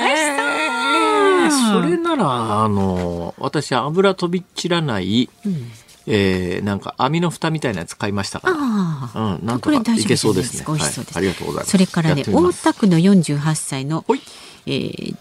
[1.72, 5.88] それならあの私油飛び散らない、品ですよ。
[6.08, 8.58] えーなんか網の蓋みたいなやつ買いましたから。
[8.58, 10.66] ああ、うん、なんとかこれ大丈夫いけそうですね。
[10.68, 10.82] はい、
[11.14, 11.72] ありがとうございます。
[11.72, 14.04] それからね大田区の48歳の
[14.66, 15.16] えー、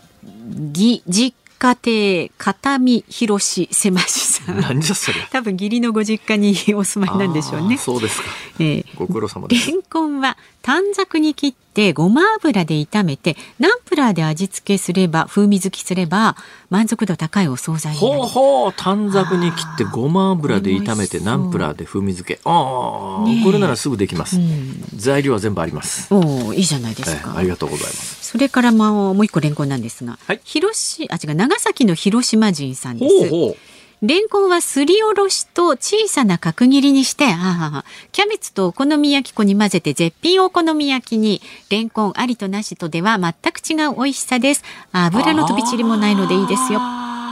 [0.73, 4.61] ぎ実家庭片見博士せましさん。
[4.61, 5.21] 何じゃそれ。
[5.31, 7.77] 多分義理のご実家にお住まいなんでしょうね。
[7.77, 8.29] そうですか。
[8.59, 9.71] えーご苦労様です。
[9.71, 11.61] レンコンは短冊に切って
[11.95, 16.37] ごま油で炒めてナンプラーで味付けすれば風味付きすれば
[16.69, 22.41] 満足度高いお惣菜になほうるほう短冊に切ってごま油で炒めてナンプラーで風味付け。
[22.45, 23.45] ああ、ねえ。
[23.45, 24.85] これならすぐできます、うん。
[24.95, 28.31] 材料は全部あります、おおいいじゃないですか、ええありがとうございます。
[28.31, 30.41] それからまあもう一個レンコンなんですが、はい。
[30.45, 33.19] 広しあ違う長崎の広島人さんです。
[33.21, 33.57] ほうほ
[34.03, 44.65] レンコンはすりおろしと小さな角切りにして、あキャベツとお好み焼き粉に混ぜて絶品お好み焼きに、レンコンありとなしとでは全く違う美味しさです。
[44.93, 46.81] 油の飛び散りもないのでいいですよ。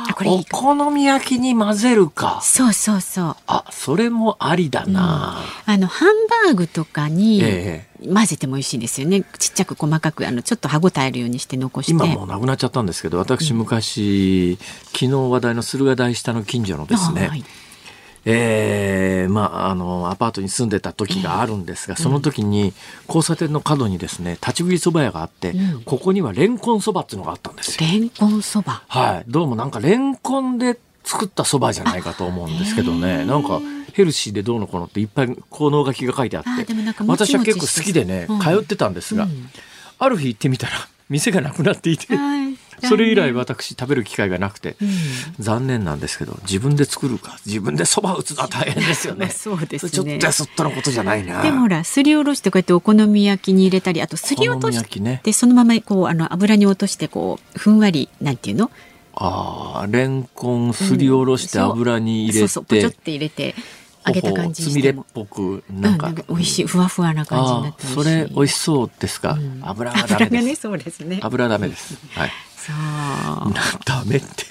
[0.09, 2.41] あこれお好み焼きに混ぜるか。
[2.43, 3.37] そうそうそう。
[3.47, 5.39] あ、それもありだな。
[5.67, 7.43] うん、あのハンバーグとかに
[8.03, 9.23] 混ぜても美味しいですよね。
[9.39, 11.93] ちっちゃく細かくあのちょっと歯ごたえるようにして残して。
[11.93, 17.29] 今もうなくなっちゃったんですけど、私昔、うん、昨日話題の駿河台下の近所のですね。
[17.29, 17.45] はい
[18.31, 22.75] えー、まあ、あの、アパートに住んでた時があるんですが、その時に
[23.07, 27.91] 交差点の角にですね、立ち食いそば屋があって、うん、ここにはレンコンそばっていうのがあったんですよ。
[27.91, 28.83] レンコンそば。
[28.87, 29.31] はい。
[29.31, 33.25] どうもなんかレンコンで作ったそばじゃないかと思うんですけどね。
[33.25, 33.63] なんか、
[33.95, 36.67] ヘルシーでどうのこうのっていっぱい効能書きが書いてあって、
[37.07, 39.49] 私は結構好きでね、通ってたんですが、うん、
[39.99, 40.73] ある日行ってみたら、
[41.09, 42.15] 店がなくなっていて、
[42.87, 44.89] それ以来私食べる機会がなくて、うん、
[45.39, 49.29] 残念なんですけど自分で作るか自分でそば打つのは大変ですよね。
[49.35, 49.91] そうですね。
[49.91, 51.43] ちょっとやそっとのことじゃないな。
[51.43, 58.71] でもほらすりおろしてこうやってお好み焼きに入れたりあとすり落として、ね、そのままこうあの油に落としてこうふんわりなんていうの？
[59.21, 63.55] ああレンコンすりおろして油に入れて、うん、そうそうポチョって入れて
[64.07, 71.19] 揚げた感じつみれっぽくなんか,、うん、美味しいふわふわな感じになってそれ美味しそうですか、うん、油はダメです、ね、そうですね。
[71.21, 71.99] 油ダメです。
[72.11, 72.31] はい
[73.85, 74.47] ダメって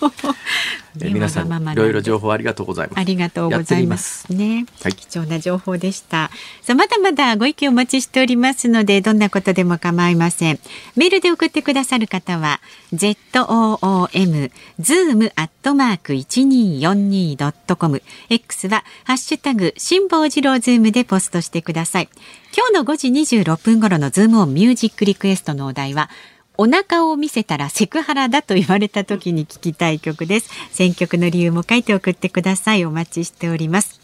[1.00, 3.00] え皆さんいろいろ情報ありがとうございます。
[3.00, 4.66] ありがとうございますね。
[4.82, 6.30] はい、貴重な情報でした。
[6.62, 10.60] さあまだまだご意見お待ちしておりますのでどんなことでも構いません。
[10.94, 12.60] メールで送ってくださる方は
[12.92, 22.08] z o o m zoom アットマーク一二四二ドットコム X はハッシュタグ辛坊治郎ズームでポストしてください。
[22.56, 23.08] 今日の5時
[23.42, 26.08] 26分頃のズームオンミュージックリクエストのお題は
[26.56, 30.50] お腹を見せたらセクハラだと言われた時に聞きたい曲です。
[30.70, 32.84] 選曲の理由も書いて送ってください。
[32.84, 34.00] お待ちしております。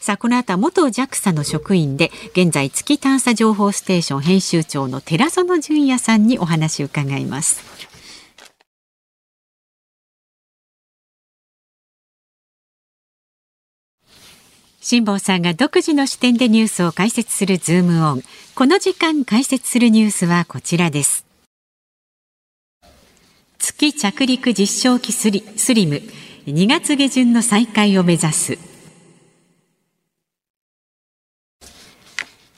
[0.00, 7.62] さあこの後は元 JAXA の職員で現在月探査情報ステーション編集長の寺園純也さんにお話を伺います。
[14.80, 18.22] 辛坊さんが独自の視点でニュースを解説するズームオン。
[18.56, 21.31] この時間解説するニュースはこちらです。
[23.62, 26.02] 月着陸実証機スリスリム
[26.46, 28.58] 2月下旬の再開を目指す。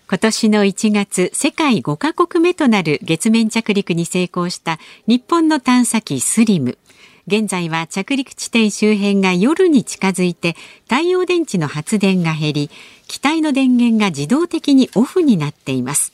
[0.09, 6.79] 今年の1月世界5カ国目となる月面着陸に成功した日本の探査機スリム。
[7.27, 10.57] 現在は着陸地点周辺が夜に近づいて
[10.89, 12.71] 太陽電池の発電が減り
[13.09, 16.14] 機体の電源が自動的にオフになっています。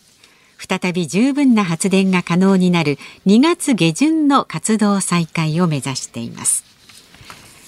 [0.61, 6.65] 再び十分な発電が可能になる2月下旬の活動再開を目指しています。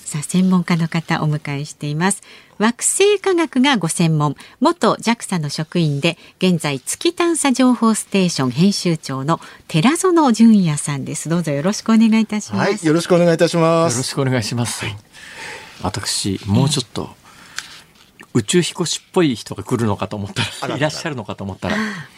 [0.05, 2.23] さあ専門家の方お迎えしています。
[2.59, 4.37] 惑星科学がご専門。
[4.61, 11.31] 元 JAXA の職員で現在月探査情報ステーション編集長の寺園純也さんです。
[11.31, 13.95] どうぞよろしくお願いいたします、はい、よろしくお願いいたします。
[13.95, 14.97] よろしくお願いします、はい、
[15.83, 17.09] 私もうちょっと、
[18.35, 20.77] 宇宙飛行士っぽい人が来るのかと思ったら。
[20.77, 21.77] いらっしゃるのかと思ったら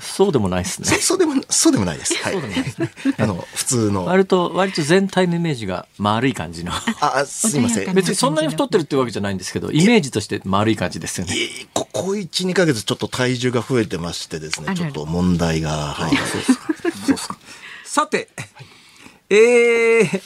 [0.00, 0.88] そうでもないですね。
[0.88, 2.14] そうでも、そうでもないです。
[2.22, 2.32] はい。
[2.32, 2.90] そうでもないですね。
[3.18, 4.06] あの、普通の。
[4.06, 6.72] 割と、割と全体のイメージが丸い感じの。
[7.00, 7.94] あ、すいません。
[7.94, 11.34] 別にそんなに太ってるってわけじゃないんですけど、イメージとして丸い感じですよね。
[11.74, 15.94] ここ1、2ヶ月ちょっと体重が増えてましてですね、ちょっと問題が。
[15.94, 16.16] はい。
[16.16, 17.36] そうですか。
[17.84, 18.28] さて、
[19.28, 20.22] えー、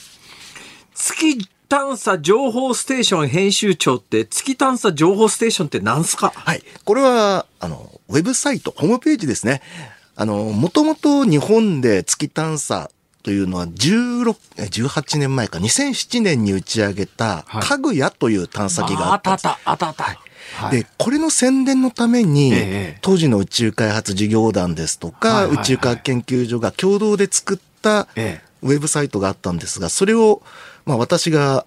[0.93, 6.31] 月探査情報ステーション編集長って月探査情報ステーションって何すか？
[6.35, 6.63] はい。
[6.83, 9.61] これは、あの、ウェブサイト、ホームページですね。
[10.15, 12.89] あの、もともと日本で月探査
[13.23, 19.47] というのは16、18年前か、2007年に打ち上げた、かぐやという探査機があったんです。
[19.47, 20.19] あったあった、あったあった。
[20.63, 22.55] はい、で、これの宣伝のために、え
[22.95, 28.07] え、当時の宇宙開発事業団ですとか、はいはいはい、宇宙科学研究所が共同で作った
[28.65, 30.41] ウェブサイトがあったんですが、それを、
[30.85, 31.65] まあ私が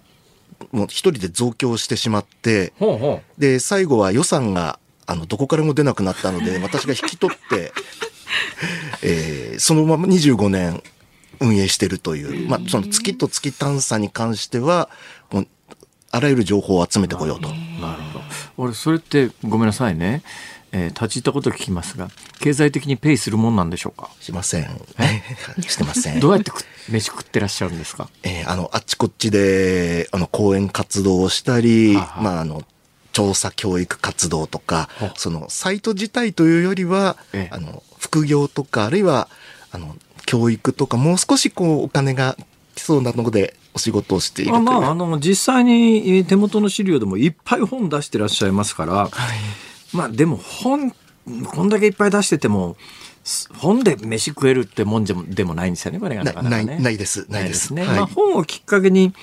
[0.71, 7.73] もう一人で増強してしまって、ほうほうで、最後は予算があの、どこからも出なくなったので、 私が引き取って、
[9.01, 10.83] えー、そのまま25年
[11.39, 14.87] 運営してるという、まあ、その月と月探査に関しては、
[15.31, 15.47] もう、
[16.11, 17.49] あらゆる情報を集めてこようと。
[17.49, 17.55] な
[17.95, 18.25] るほど。
[18.57, 20.21] 俺、それってごめんなさいね。
[20.71, 24.09] えー、立ち入ったことを聞きますが、経済的にペイするもんなんでしょうか？
[24.21, 24.69] しません。
[25.67, 26.19] してません。
[26.19, 26.51] どうやって
[26.89, 28.09] 飯食ってらっしゃるんですか？
[28.23, 32.63] えー、あの、あっちこっちで、あの、講演活動をしたり、まあ、あの、
[33.11, 37.17] 調査教育活動とか、そのサイト自体というよりは、
[37.51, 39.27] あの、副業とか、あるいは、
[39.71, 42.37] あの、教育とか、もう少しこう、お金が
[42.75, 49.09] 来そうなので、お仕事をしているまあ、まあ、あの、実際に手元の資料でもいっぱい本出してらっしゃいますから、はい、
[49.93, 52.77] まあ、でも本、こんだけいっぱい出してても、
[53.57, 57.85] 本で飯食えるってもんじゃでもないんですよね、これがなかなか、ね、ないです、ないですね。
[57.85, 59.13] はい、まあ、本をきっかけに、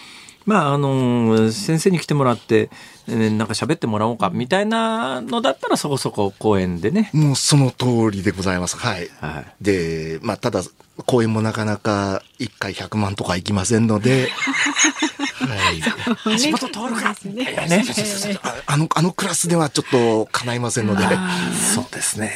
[0.47, 2.71] まあ、あの、先生に来てもらって、
[3.09, 7.11] なんか喋ってもらおうか、みたいなのだったらそこそこ公演でね。
[7.13, 8.77] もうその通りでございます。
[8.77, 9.11] はい。
[9.21, 10.63] はい、で、まあ、ただ、
[11.05, 15.26] 公演もなかなか1回100万とかいきませんので、はい。
[16.25, 17.45] 橋本徹か、ね。
[17.69, 17.85] ね、
[18.67, 21.03] あの、あのクラスではちょっと叶いませんので。
[21.75, 22.35] そうですね。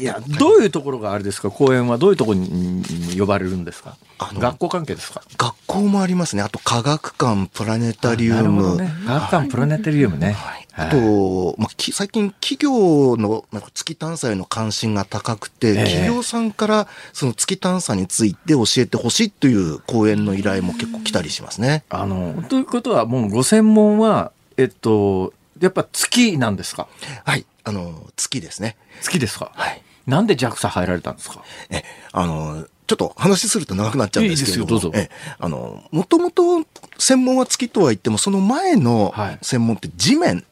[0.00, 1.50] いや、どういうところがあれですか？
[1.50, 2.84] 公演はどういうところに
[3.18, 3.96] 呼ばれるんですか？
[4.18, 5.22] 学校関係ですか？
[5.36, 6.42] 学校もありますね。
[6.42, 8.76] あと科学館、プラネタリウム。
[8.76, 10.32] ね、科学館、プラネタリウムね。
[10.32, 21.84] はいあと、まあ、最近企業のなんか月探査への関心が高くて、企業さんからその月探査について教えてほしいという講演の依頼も結構来たりしますね。
[21.90, 26.88] あの、ということはもうご専門は、えっと、やっぱ月なんですか？
[27.24, 27.44] はい。
[27.64, 28.76] あの、月ですね。
[29.02, 29.52] 月ですか？
[29.54, 29.82] はい。
[30.06, 31.42] なんで JAXA 入られたんですか？
[31.68, 34.90] え、あの、ちょっと話すると長くなっちゃうんですけどいい。
[34.94, 36.64] え、あの、もともと
[36.98, 40.44] 専門は月とは言っても、その前の専門って地面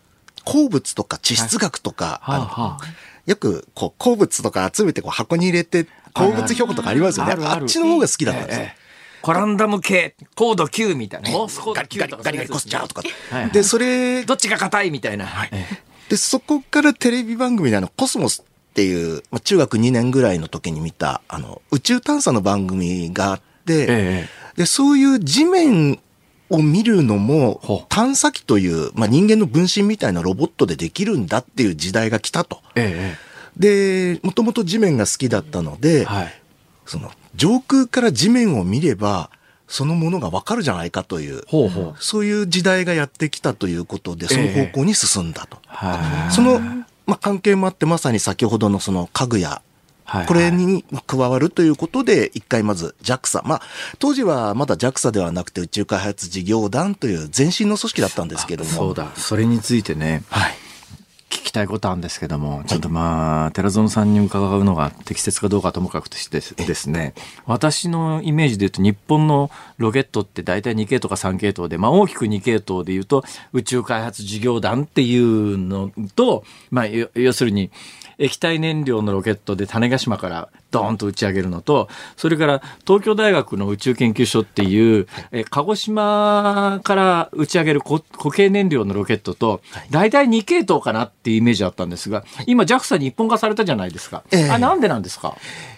[0.48, 2.78] 鉱物とか地質学とか、はいはあ、
[3.26, 7.34] よくこう鉱物とか集めてこう箱に入れて鉱物標本とかありますよね。
[7.38, 8.64] あっちの方が好きだったんですよ。
[8.64, 8.88] ええ
[9.20, 11.30] コランダム系、高度9みたいな。
[11.32, 12.22] モースコード9とか。
[12.22, 13.02] ガリガリコスチャーとか。
[13.52, 14.24] で、それ。
[14.24, 15.26] どっちが硬いみたいな。
[15.26, 15.50] はい、
[16.08, 25.98] で、そこからテレビ番組であの、コスモスっていう、まあ、中学2年ぐらいの時に見た、あの、宇宙探査の番組があって、えで、そういう地面
[26.50, 32.60] を見るのも、探査機という、まあ、人間の分身みたいなロボットでできるんだっていう時代が来たと。
[32.74, 33.16] え
[33.58, 36.42] え、で、もともと地面が好きだったので、はい、
[36.86, 39.30] その、上空から地面を見れば、
[39.68, 41.42] そのものがわかるじゃないかという
[42.00, 45.58] そういう時代がやってきたということで、その方向に進んだと。
[45.70, 46.58] えその、
[47.06, 49.60] まあ、関係もあって、まさに先ほどのその家具や
[50.26, 53.42] これに加わるということで、一回まず JAXA。
[53.46, 53.62] まあ、
[53.98, 58.70] 当時はまだ JAXA ではなくて宇宙開発事業団という前身の組織だったんですけども。
[58.70, 59.12] そうだ。
[59.16, 60.22] それについてね。
[60.30, 60.54] はい。
[61.30, 67.12] 聞きたいことあるんですけども、ちょっとまあ、寺園さんに伺うのが適切かどうかともかくとしてですね、
[67.44, 77.70] 私のイメージで言うと日本のロケットって大体2系統か3系統で、まあ大きく2系統で言うと宇宙開発事業団っていうのと、まあ要するに
[78.18, 88.02] 液体燃料のロケットで種子島からドーンと打ち上げるのと、それから東京大学の宇宙研究所っていう、え鹿児島から打ち上げる固
[88.34, 94.22] 形燃料のロケットと、大体2系統かなっていうイメージあったんですが、今 JAXA に一本化されたじゃないですか。
[94.32, 95.36] えー、あ、なんでなんですか？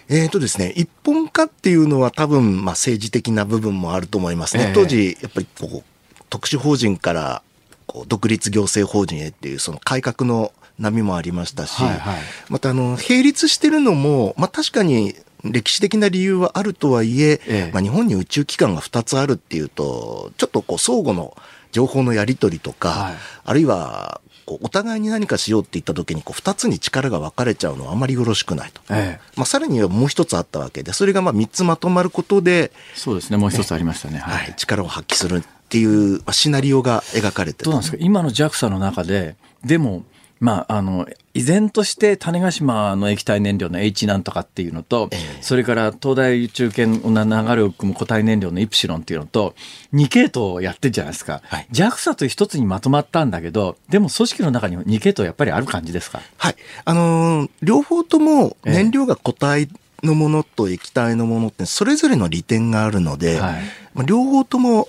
[0.09, 4.67] えっ、ー、とですね、一本化っていうのは多分、まあ政治的な部分もあると思いますね。
[4.69, 5.85] えー、当時、やっぱりこう、
[6.31, 7.43] 特殊法人から
[7.91, 21.37] こう独立行政法人へっていうその改革の波もありましたし、はいはい、またあの、並立してるのも、まあ確かに歴史的な理由はあるとはいえ、ええ、まあ日本に宇宙機関が2つあるっていうと、ちょっとこう相互の
[21.73, 28.81] 情報のやり取りとか、はい、あるいはこうお互いに何かしようって言った時にこう2つに力が分かれちゃうのはあまりよろしくないと。
[28.91, 34.19] ええ、まあさらにはもう一つあったわけで、それがまあ3つまとまることで、そうですね、もう一つありましたね。
[34.19, 37.67] はい、力を発揮するっていう、まあ、シナリオが描かれてる。
[37.67, 37.99] どうなんですか？
[38.01, 40.03] 今の JAXA の中で、でも、
[40.41, 49.55] まあ、あの、依然として種子島の液体燃料の H なんとかっていうのと、えー、それから東大宇宙圏の流れを組む固体燃料のイプシロンっていうのと、
[49.95, 51.41] 2系統やってるじゃないですか。
[51.45, 56.21] はい、JAXA と一つにまとまったんだけど、でも組織の中に2系統やっぱりある感じですか？
[56.37, 56.57] はい。
[56.85, 59.69] あのー、両方とも燃料が固体
[60.03, 64.89] のものと液体のものってそれぞれの利点があるので、はい、両方とも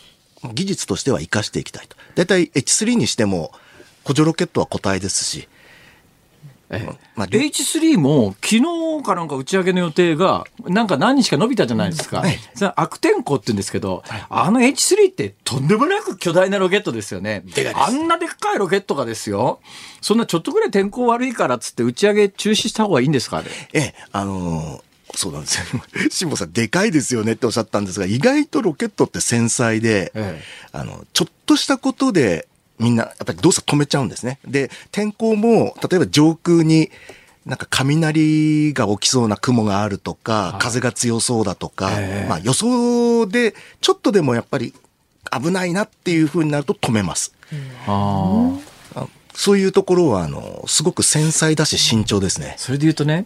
[0.53, 1.95] 技術としては生かしていきたいと。
[2.15, 3.51] だいたい H3 にしても、
[4.03, 5.47] 補助ロケットは固体ですし、
[7.15, 12.39] まあ、H3 も昨日かなんか打ち上げの予定がなんか何日か伸びたじゃないですか、はい、
[12.77, 17.43] 悪天候って言うんですけど、はい、あの H3 ってとんでもなく巨大なロケットですよね。
[17.75, 19.59] あんなでっかいロケットがですよ。
[19.99, 23.49] そんなちょっとぐらい天候悪いからっつって打ち上げ中止した方がいいんですかあれ？
[23.73, 25.81] ええあのーそうなんですよ。
[26.09, 32.47] 辛坊さん、でかいですよねっておっしゃったんですが、意外とロケットって繊細で、ええ、あの、ちょっとしたことで
[32.79, 34.39] みんなやっぱり動作止めちゃうんですね。
[34.45, 36.91] で、天候も、例えば上空に
[37.45, 41.91] なんか雷が起きそうな雲があるとか、風が強そうだとか、
[42.27, 44.73] まあ予想でちょっとでもやっぱり
[45.31, 47.33] 危ないなっていうふうになると止めます。
[49.33, 52.55] そういうところは、あの、すごく繊細だし慎重ですね。
[52.57, 53.25] それで言うとね、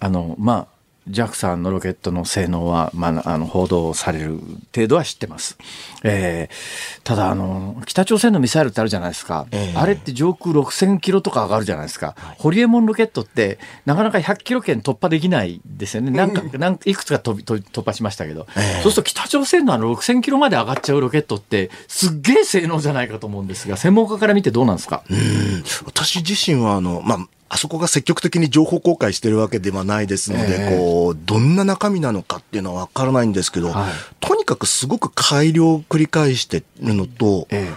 [0.00, 0.71] あの、まあ、
[1.10, 4.38] JAXA のロケットの性能は、まあ、あの報道される
[4.74, 5.58] 程度は知ってます。
[6.04, 25.02] えー、ただあの、北朝鮮のミサイルってあるじゃないですか、えー、あれって上空6000キロとか上がるじゃないですか、はい、ホリエモンロケットって、なかなか100キロ圏突破できないですよね、なんか、なんいくつか飛び突破しましたけど、えー、そうすると北朝鮮のあの6000キロまで上がっちゃうロケットって、すっげえ性能じゃないかと思うんですが、専門家から見てどうなんですか？
[25.10, 25.64] うん。
[25.86, 27.18] 私自身はあの、まあ
[27.54, 37.74] あそこが積極的に情報公開してるわけではないですので、えー、こう、どんな中身なのかっていうのはわからないんですけど、はい、とにかくすごく改良を繰り返してるのと、えー、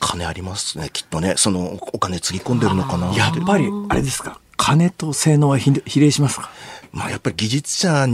[0.00, 1.34] 金ありますね、きっとね。
[1.36, 6.50] そのお金つぎ込んでるのかなやっぱり、あれですか、金と性能は比例しますか？
[6.92, 8.06] まあやっぱり技術者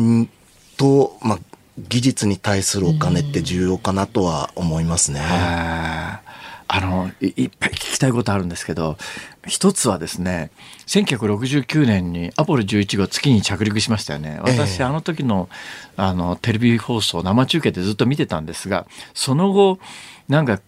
[0.77, 1.39] と、まあ、
[1.79, 5.21] 技術に対するお金って重要かなとは思いますね。
[6.71, 8.99] あのい、いっぱい聞きたいことあるんですけど、
[9.49, 10.51] 一つはですね、
[10.87, 14.39] 1969年にアポロ11号月に着陸しましたよね。
[14.43, 15.49] 私、あの時の
[15.97, 19.79] あのテレビ放送、生中継でずっと見てたんですが、その後、
[20.29, 20.61] なんか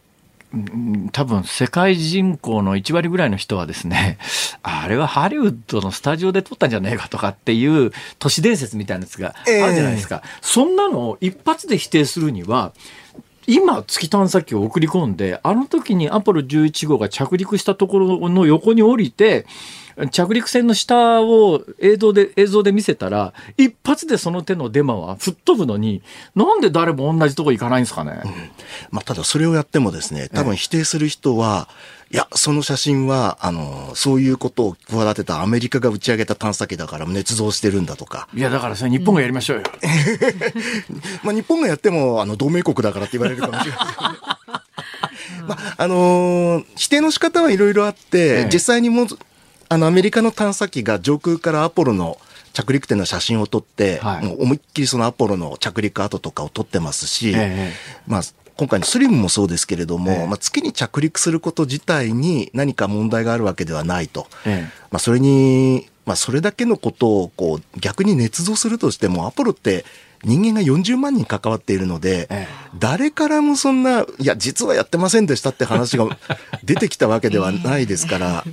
[1.12, 4.18] 多分世界人口の1割ぐらいの人はですね、
[4.62, 10.22] あれはハリウッドのスタジオで撮ったんじゃねえかとかっていう都市伝説みたいなやつがあるじゃないですか。
[10.24, 12.72] えー、そんなのを一発で否定するには、
[13.52, 19.44] 今月探査機を送り込んであの時にアポロ11号が着陸したところの横に降りて
[20.08, 26.02] 着陸船の下を映像で映像で見せたら一発でその手のデマは吹っ飛ぶのに
[26.34, 28.30] なんで誰も同じとこ行かないんですかね、うん
[28.90, 31.68] まあ、ただそれをやってもですね多分否定する人は、
[32.12, 38.28] いや、その写真は、あの、そういうことを企てたアメリカが打ち上げた探査機だから捏造してるんだとか。
[38.34, 39.62] いや、だからそれ日本がやりましょうよ。
[41.22, 43.80] まあ日本がやっても、あの、同盟国だからって言われるかもしれない。
[45.46, 49.06] まあ、あのー、否定の仕方はいろいろあって、ええ、実際にも
[49.72, 52.18] あの、アメリカの探査機が上空からアポロの
[52.52, 57.72] 着陸点の写真を撮って、はい、もう思いっきりそのアポロの着陸跡とかを撮ってますし、え、
[58.08, 58.22] まあ、
[58.56, 64.26] 今回のスリムもそうですけれども、ええ、まあ、月に着陸すること自体に何か問題があるわけではないと。
[64.44, 69.84] え、まあ、それに、まあ、それだけのことをこう逆に捏造するとしても、アポロって
[70.22, 72.28] 人間が40万人関わっているので、
[72.78, 76.06] 誰からもそんな、いや、実はやってませんでしたって話が
[76.64, 78.44] 出てきたわけではないですから。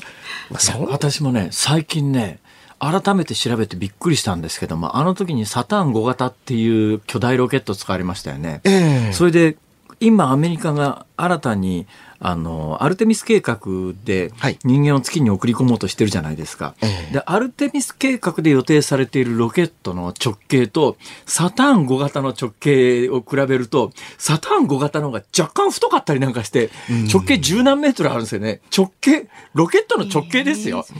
[0.50, 2.40] まあ、私もね、最近ね、
[2.80, 8.62] 改めて調べてびっくりしたんですけども、あの時にサターン5型っていう巨大ロケット使われましたよね。
[8.64, 9.58] えー、それで
[10.00, 11.88] 今アメリカが新たに
[12.20, 13.60] あのアルテミス計画
[14.04, 14.32] で
[14.64, 26.70] 人間を月に送り込もうとしてるじゃないですか、はい、でアルテミス計画で予定されているロケットの直径とサターン5型の直径を比べるとサターン5型の方が若干太かったりなんかして
[27.12, 28.62] 直径十何メートルあるんですよね。
[28.76, 30.94] 直径ロケットの直径ですよ、え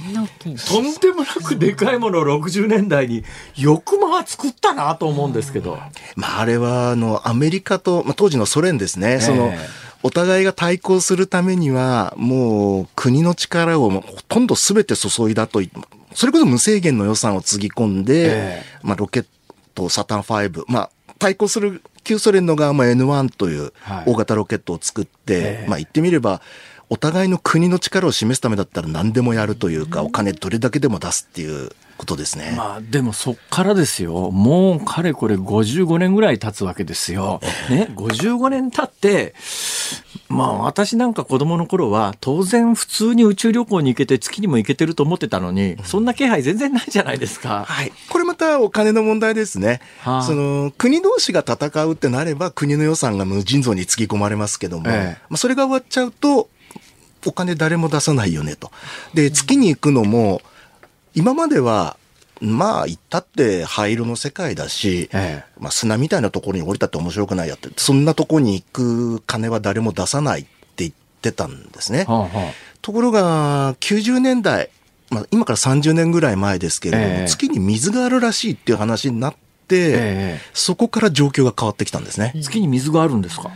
[0.50, 3.24] ー、とんでもなくでかいものを60年代に
[3.56, 5.78] よくまあ作ったなと思うんですけど、
[6.16, 9.52] まあ、あれはあのアメリカと、まあ、当時のソ連ですね、えー、その
[10.04, 15.62] お互いが対抗するためには、もう国の力をほとんど全て注いだと、
[16.14, 19.26] それこそ無制限の予算をつぎ込んで、えー、まあロケッ
[19.76, 20.90] ト、サタン5、まあ
[21.20, 23.74] 対抗する旧ソ連の側も N1 という
[24.06, 26.42] 大型ロケットを作って、はい、まあ言ってみれば、
[26.90, 32.54] お互いの国の力を示すためだったら何でもやるというか、お金どれだけでも出すっていうことですね。
[32.56, 34.32] まあでもそっからですよ。
[34.32, 37.42] もうかれこれ55年ぐらい経つわけですよ。
[37.70, 39.34] ね、55年経って、
[40.30, 47.66] まあ私なんか子供の頃は当然普通に宇宙旅行に行けて月にも行けてると思ってたのに、そんな気配全然ないじゃないですか。
[47.68, 47.92] はい。
[48.10, 49.82] これまたお金の問題ですね。
[50.02, 56.50] はあ、その国同士が戦うってなれば国の予算が無尽蔵につぎ込まれますけども、ええ、まあそれが終わっちゃうと
[57.28, 58.72] お金誰も出さないよねと。
[59.14, 60.42] で、月に行くのも、
[61.14, 61.98] 今までは、
[62.40, 72.06] まあ、行ったって灰色の世界だし、ええ、まあ、砂みたいなところに降りたって面白くないやって、そんなとこに行く金は誰も出さないって言ってたんですね。
[72.08, 74.70] はあはあ、ところが、90年代、
[75.10, 79.36] まあ、今から30年ぐらい前ですけれども、え、月に水があるらしいっていう話になっ
[79.68, 82.34] て、そこから状況が変わってきたんですね。
[82.42, 83.50] 月に水があるんですか？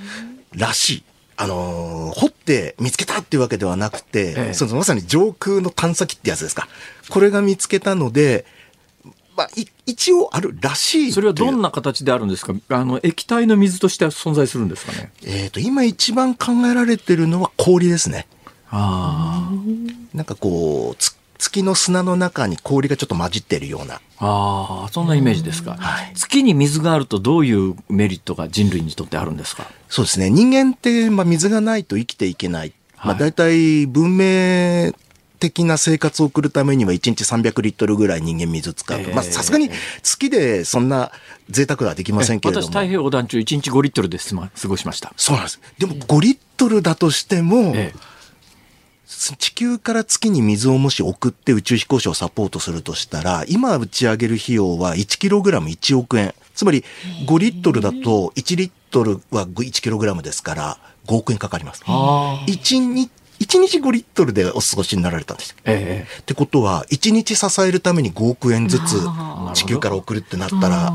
[0.53, 1.03] らしい。
[1.37, 6.67] あのー、掘って見つけたっていうわけではなくて、ええ、そのまさに上空の探査機ってやつですか。
[7.09, 8.45] これが見つけたので、
[9.35, 9.49] まあ、
[9.85, 12.53] 一応あるらしいそれはどんな形であるんですか？
[12.69, 15.11] あの液体の水として存在するんですかね？
[15.25, 18.27] えっ、と今一番考えられてるのは氷ですね。
[18.69, 21.03] ああなんかこう
[21.41, 23.95] 月の砂の中に氷がちょっと混じってるような。
[24.19, 26.11] ああ、そんなイメージですか、はい。
[26.13, 29.65] 月に水があるとどういうメリットが人類にとってあるんですか？
[29.89, 30.29] そうですね。
[30.29, 32.73] 人間って、まあ、水がないと生きていけない。
[32.95, 34.93] はい、まあ、大体文明
[35.39, 39.09] 的な生活を送るためには1日300リットルぐらい人間水使うと。
[39.09, 39.71] まあさすがに
[40.03, 41.11] 月でそんな
[41.49, 42.67] 贅沢はできませんけれども。
[42.67, 45.11] 私太平洋横断中1日5リットルで過ごしました。
[45.17, 45.59] そうなんです。
[45.79, 48.11] でも5リットルだとしても、ええ
[49.37, 56.33] 地球から月に水をもし送って宇宙飛行士をサポートするとしたら、今打ち上げる費用は 1kg1 億円。
[56.55, 56.83] つまり
[57.27, 61.83] 5リットルだと1リットルは 1kg ですから5億円かかります。
[61.83, 63.09] 1日
[63.39, 65.55] 1日5リットルでお過ごしになられたんですよ。
[65.65, 69.01] ええ、ってことは、1日支えるために5億円ずつ
[69.55, 70.93] 地球から送るってなったら、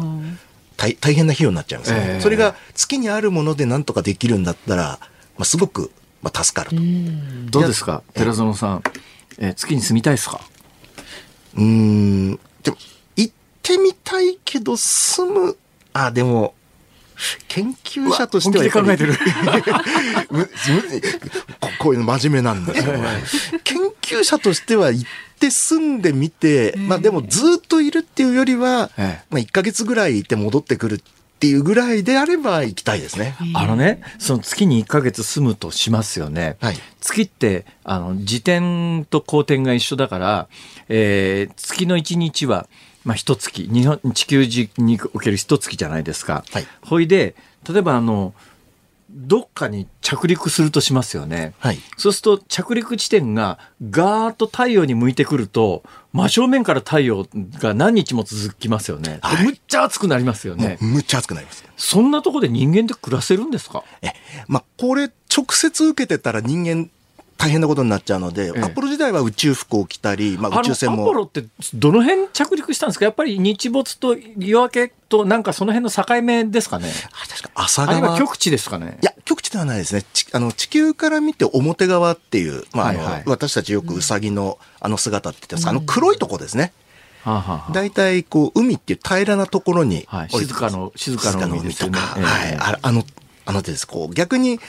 [0.77, 5.01] 大大変な費用になっちゃいますね、えそれが月にあるものでなんとかできるんだったら、
[5.37, 5.91] まあ、すごく
[6.27, 7.61] まあ、助かると。
[7.61, 8.83] どうですか寺園さん、
[9.39, 10.41] えー、月に住みたいですか？
[11.57, 12.33] うん、
[12.65, 12.77] でも、
[13.15, 15.57] 行ってみたいけど、住む、
[15.93, 16.55] あ、でも、
[17.47, 19.15] 研究者としては考えてる。
[21.79, 22.93] こういうの真面目なんですよ。
[23.63, 28.91] 研究者としては行って住んでみて、まあでもずっといるっていうよりは、
[29.31, 30.99] まあ1ヶ月ぐらいいて戻ってくるっ
[31.39, 33.37] ていうぐらいであれば行きたいですね。
[33.55, 36.57] あのね、その月に1ヶ月住むとしますよね。
[36.61, 40.49] はい、月って、あの、自転と公転が一緒だから、
[40.89, 42.69] えー、月の1日は、
[43.05, 44.47] まあ、一月、日本、地球
[44.79, 46.43] における一月じゃないですか。
[46.51, 46.67] はい。
[46.83, 47.35] ほいで、
[47.69, 48.33] 例えばあの、
[49.09, 51.55] どっかに着陸するとしますよね。
[51.59, 51.79] はい。
[51.97, 53.59] そうすると着陸地点が
[53.91, 57.27] ガーッと太陽に向いてくると、真正面から太陽
[57.61, 59.19] が何日も続きますよね。
[59.23, 60.79] はい、むっちゃ暑くなりますよね。
[60.81, 61.65] むっちゃ暑くなります。
[61.77, 63.85] そんなところで人間って暮らせるんですか？
[64.03, 64.09] え、
[64.49, 66.91] まあ、これ直接受けてたら人間
[67.39, 71.05] 大変なことになっちゃうので、ええ、アポロ時代は宇宙服を着たり、まあ、宇宙船も。
[71.05, 73.05] アポロってどの辺着陸したんですか？
[73.05, 76.91] やっぱり日没と夜明けとなんかその辺の境目ですかね？
[77.29, 78.15] 確か朝側。
[78.15, 78.99] あ極地ですかね？
[79.03, 80.05] いや、極地ではないですね。
[80.33, 86.73] あの地球から見て表側っていう、まあ、はいはい、私たちよくウサギのあの姿って言ってます、うん、あの黒いとこですね。
[87.73, 91.99] 大体こう海っていう平らなところに、はい、静かの静かの海ですよね。
[91.99, 93.05] はい、あの
[93.45, 93.87] あのです。
[93.87, 94.61] こう逆に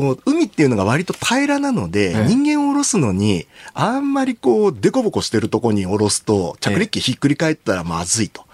[0.00, 8.46] こう、海っていうのが割と平らなので、ええ、人間を下ろすのに、あんまりこう、デコボコしてるとこに下ろすと、着陸機ひっくり返ったらまずいと。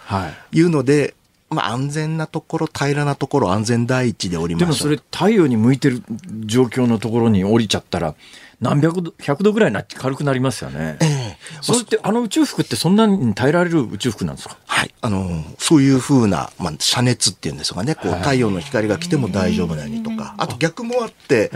[0.50, 1.14] いうので、
[1.50, 4.60] まあ、安全なところ、平らなところ、安全第一で降りまし。
[4.62, 6.02] でもそれ、太陽に向いてる
[6.44, 8.16] 状況のところに降りちゃったら、
[8.60, 10.96] 何百度、100度ぐらいな軽くなりますよね。
[11.00, 11.38] ええ。
[11.60, 14.56] それって、あの宇宙服ってそんなに耐えられる宇宙服なんですか？
[14.66, 14.92] はい。
[15.00, 21.50] あの、そういうふうな、まあ、遮熱っていうんですかね、こう、太陽の光が来ても大丈夫なようにとか、あと逆もあって、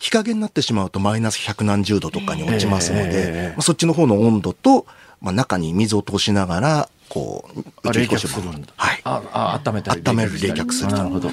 [0.00, 4.86] 日陰になってしまうとマイナス百何十度とかに落ちますので、えー、そっちの方の温度と、
[5.20, 7.48] まあ、中に水を通しながら、こ
[7.84, 9.00] う、宇宙飛行士も、はい。
[9.04, 11.28] あ、あ温めたり温める、冷却するなるほど。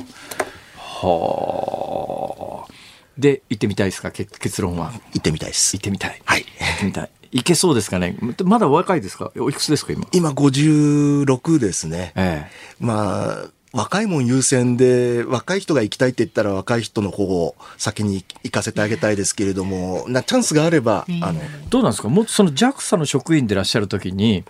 [0.76, 2.74] はあ。
[3.18, 4.12] で、行ってみたいですか？
[4.12, 4.92] 結論は。
[5.14, 5.76] 行ってみたいです。
[5.76, 6.22] 行ってみたい。
[6.24, 6.44] はい。
[6.44, 7.10] 行ってみたい。
[7.32, 8.18] いけそうですかね？
[8.46, 9.32] まだお若いですか？
[9.38, 10.08] おいくつですか今？
[10.14, 12.14] 今56ですね。
[12.16, 12.52] ええ。
[12.80, 13.46] まあ、
[13.78, 21.40] 若いもん優先で、若い人が行きたいって言ったら若い人の方を先に行かせてあげたいですけれども、 なチャンスがあれば、あの。
[21.70, 22.10] どうなんですか？
[22.10, 24.44] もっとその JAXA の職員でいらっしゃるときに、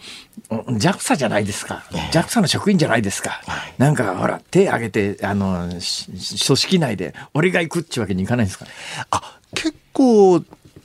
[0.49, 1.83] JAXA じゃないですか。
[2.13, 3.41] JAXA の職員じゃないですか。
[3.77, 8.65] なんかほら、手挙げて、あの、組織内で、俺が行くってわけにいかないんですか
[9.11, 10.41] あ、結構、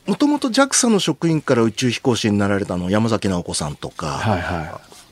[0.06, 4.18] もともと JAXA の職員から宇宙飛行士になられたの山崎直子さんとか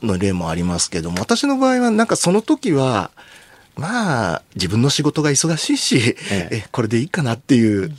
[0.01, 3.11] の例もありますけども、私の場合はなんかその時は、
[3.75, 7.91] まあ、自分の仕事が忙しいし、ええ、これでいいかなっていう。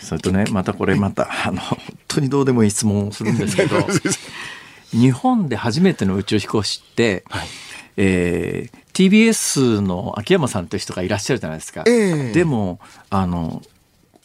[0.00, 1.78] それとね、またこれまた、あの、本
[2.08, 3.86] 当にどうでもいい質問をするんですけど、
[4.92, 7.48] 日本で初めての宇宙飛行士って、はい、
[7.96, 11.84] えー、TBS の秋山さんという人がいらっしゃるじゃないですか。
[11.86, 12.80] えでも、
[13.10, 13.62] あの、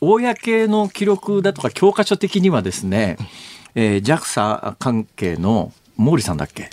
[0.02, 3.18] 公の記録だとか教科書的にはですね、
[3.76, 6.70] えー、JAXA 関係の毛利さんだっけ、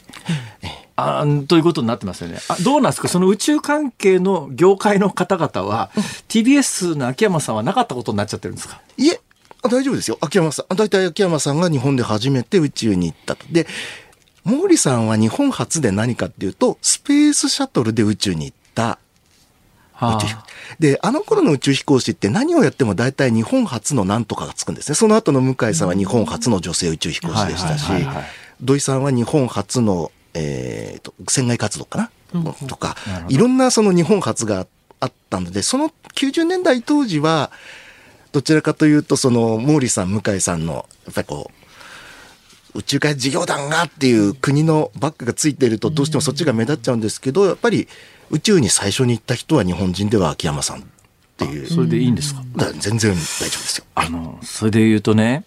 [0.94, 2.38] あということになってますよね。
[2.48, 3.08] あどうなんですか？
[3.08, 5.90] その宇宙関係の業界の方々は、
[6.28, 8.80] TBS の秋山さんはなかったことになっちゃってるんですか？
[8.96, 9.20] いえ、
[9.62, 10.16] 大丈夫ですよ。
[10.20, 10.76] 秋山さん。
[10.76, 13.44] 大体秋山さんが日本で初めて宇宙に行ったと。
[13.50, 13.66] で、
[14.44, 19.00] 毛利さんは日本初で何かっていうと、スペースシャトルで宇宙に行った
[19.92, 20.44] はあ、
[20.78, 24.94] で、あの頃の宇宙飛行士って何をやっても大体日本初の何とかがつくんですね。
[24.94, 27.90] その後の向井さんは日本初の女性宇宙飛行士でしたし、
[28.60, 32.96] 土井さんは日本初の、えーと、船外活動かな、うん、とか、
[33.28, 34.66] いろんなその日本初が
[35.00, 37.50] あったので、その90年代当時は、
[38.32, 41.50] どちらかというと、その毛利さん、向井さんの、やっぱりこ
[42.74, 47.88] う、宇宙開事業団がっていう国のバックがついているとどうしてもそっちが目立っちゃうんですけど、やっぱり
[48.30, 50.82] 宇宙に最初に行った人は日本人では秋山さんっ
[51.38, 51.66] ていう。
[51.66, 52.42] それでいいんですか
[52.78, 53.84] 全然大丈夫ですよ。
[53.94, 55.44] あの、それで言うとね、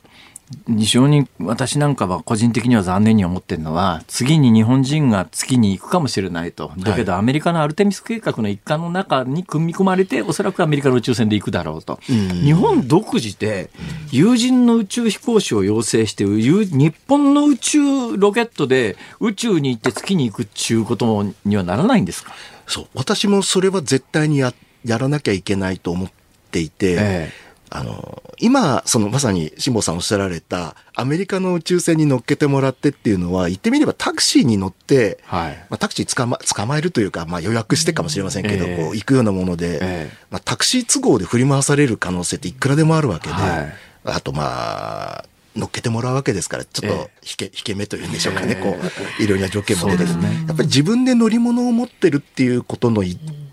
[0.68, 6.72] 非常に私なんかは個人的には残念に思ってるのは次に日本人が月に行くかもしれないと。
[6.80, 13.70] だけどアメリカのアルテミス計画の一環の中に組み込まれておそらくアメリカの宇宙船で行くだろうと、日本独自で
[14.12, 22.34] 有人の宇宙飛行士を要請して日本の宇宙ロケットで宇宙に行って月に行くっていうことにはならないんですか？
[22.66, 22.88] そう。
[22.96, 26.12] 私もそれは絶対にややらなきゃいけないと思っ
[26.50, 26.98] ていて、え
[27.46, 43.74] えあの、今、そのまさに辛坊さんおっしゃられた、アメリカの宇宙船に乗っけてもらってっていうのは、言ってみればタクシーに乗って、はい、まあ、タクシー捕ま捕まえるというか、まあ、予約してかもしれませんけど、えー、こう行くようなもので、えー、まあ、タクシー都合で振り回される可能性っていくらでもあるわけで、はい、
[44.06, 48.78] あとまあ、乗っけてもらうわけですから、ちょっと引け、引け目というんでしょうかね、こ
[49.20, 50.04] う、いろいろな条件も出て。
[50.06, 53.04] る、ね、やっぱり自分で乗り物を持ってるっていうことの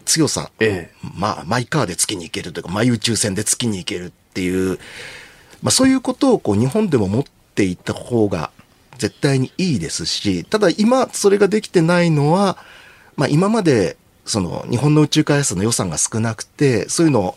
[0.07, 4.79] 強さ、ええ、まあ、マイカーで月に行けるというか、マイ宇宙船で月に行けるっていう、
[5.63, 8.51] まあ、そういうことをこう日本でも持っていった方が
[8.99, 12.57] 絶対にいいですし、ただ今それができてないのは、
[13.17, 17.37] まあ、今までその日本の宇宙開発の予算が少なくて、そういうのを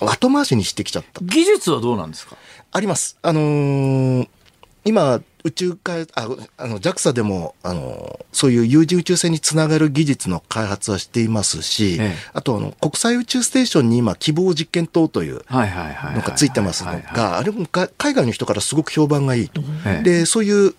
[0.00, 1.20] 後回しにしてきちゃった。
[1.22, 2.36] 技術はどうなんですか？
[2.72, 3.16] あります。
[3.22, 4.28] あのー、
[4.84, 15.42] 今、宇宙開ああの JAXA でもあのそういう有人宇宙船につながる技術の開発はしていますし、ええ、あとあの国際宇宙ステーションに今希望実験棟というの
[16.22, 19.60] がついてますのがあれも海外の人からすごく評判がいいと。
[19.86, 20.74] え、でそういう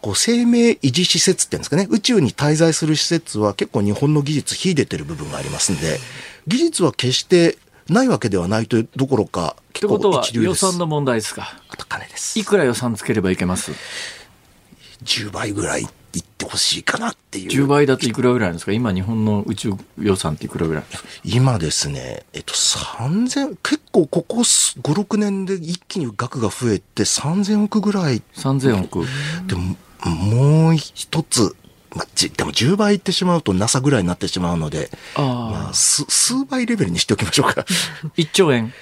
[0.00, 5.98] こう生命維持施設っていうんですかね宇宙に滞在する施設は結構日本の技術秀でてる部分がありますんで
[6.46, 7.58] 技術は決して
[7.90, 11.60] ないわけではないというどころか結構ことは予算の問題ですか？
[11.68, 12.38] あと金です。
[12.38, 13.72] いくら予算つければいけます
[15.04, 15.84] ？10倍ぐらいい
[16.18, 17.64] ってほしいかなっていう。
[17.64, 18.72] 10倍だといくらぐらいなんですか？
[18.72, 20.84] 今日本の宇宙予算っていくらぐらい
[21.24, 28.22] 今ですねえっと3000結構ここ56年で一気に額が増えて3000億ぐらい。
[28.34, 29.04] 3000億。
[29.46, 29.76] でも
[30.08, 31.54] もう一つ
[31.94, 36.04] まあ、じでも10倍いってしまうと NASA ぐらいになってしまうので、あまあ、数
[36.48, 37.64] 倍レベルにしておきましょうか。
[38.16, 38.72] 1兆円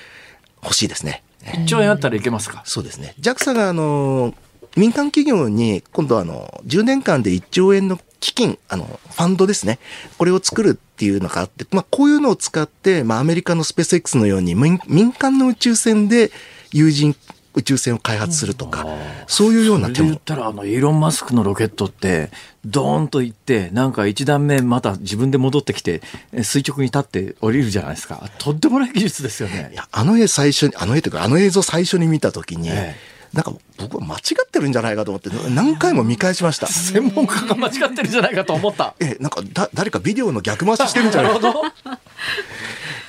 [0.62, 1.22] 欲しいですね。
[1.44, 2.62] 1兆円あったらいけますか？
[2.66, 3.14] そうですね。
[3.20, 4.34] JAXA があの、
[4.76, 9.78] 民間企業に今度あの、10年間で1兆円の基金、あの、ファンドですね。
[10.18, 14.78] これを作るっていうのがあって、まあ、こういうのを使って、まあ、アメリカのスペース X のように民
[15.12, 16.30] 間の宇宙船で
[16.72, 17.16] 有人
[17.58, 18.86] 宇宙船を開発するとか、
[19.26, 20.08] そういうような手も。
[20.08, 22.30] 言ったら、あの、イーロン・マスクのロケットって、
[22.64, 26.00] ドーンと行って、なんか一段目また自分で戻ってきて、
[26.42, 28.30] 垂直に立って降りるじゃないですか。
[28.38, 29.70] とんでもない技術ですよね。
[29.72, 33.18] いや、あの絵最初に、あの絵というか、あの映像最初に見たときに、ええ。
[33.32, 36.66] なんか僕は間違ってるんじゃないかと思って何回も見返しました。
[36.66, 38.94] 専門家が間違ってるんじゃないかと思った。
[39.00, 41.72] えなんかだ誰かビデオの逆回ししてるんじゃないか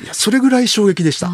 [0.04, 1.28] いやそれぐらい衝撃でした。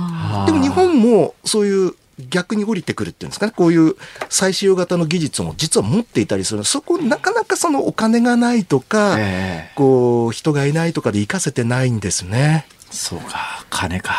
[0.46, 1.94] でも日本もそういう
[2.30, 3.96] 逆に降りてくるっていうんですかね、こういう
[4.30, 12.68] 最終型の技術も実は持っていたりするそこなかなかそのお金がないとか、えー、こう人がいないとかで行かせてないんですね。
[12.92, 14.16] そうか、金か。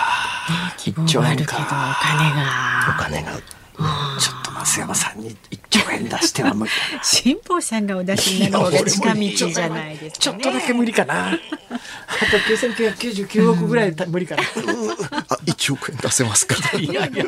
[0.84, 1.56] 一兆円か。
[1.56, 2.96] お金が。
[2.98, 3.40] お金が。
[4.20, 6.72] ちょっと増山さんに1兆円出しては無理。
[7.02, 11.28] 辛坊さんがお出しになる方が近道じゃないですか、ね、ちょっとだけ無理かな。
[11.36, 11.38] あ
[12.30, 14.36] と9999億ぐらい無理か？
[14.36, 16.56] なあ1億円出せますか？
[16.78, 17.24] いやいや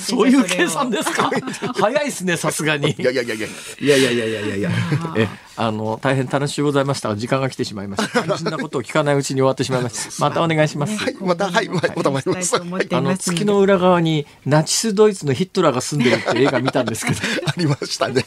[0.00, 1.30] そういう計算ですか？
[1.74, 2.92] 早いですねさすがに。
[2.92, 3.46] いやいやいやいや。
[3.80, 4.56] いやいやいやいやいや。
[4.56, 4.70] いや
[5.16, 18.24] えあの大変楽しゅうございましたが時間が来てしまいました そんなことを聞かないうちに終わってしまいました またお願いします、はい、またはいまた参りますあの月の裏側にナチスドイツのヒットラーが住んでるって映画見たんですけどありましたね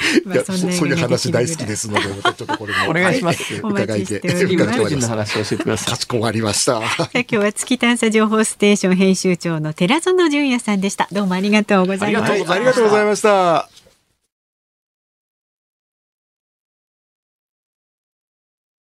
[0.26, 2.90] いや、そういう話大好きですので、またちょっとこれも。
[2.90, 3.54] お願いします。
[3.54, 4.20] 伺いて。
[4.20, 5.94] 宇宙人の話を教えてください。
[5.94, 6.78] かしこまりました。
[6.78, 11.08] 今日は月探査情報ステーション編集長の寺園純也さんでした。
[11.12, 12.52] どうもありがとうございました。
[12.52, 13.79] ありがとうございました。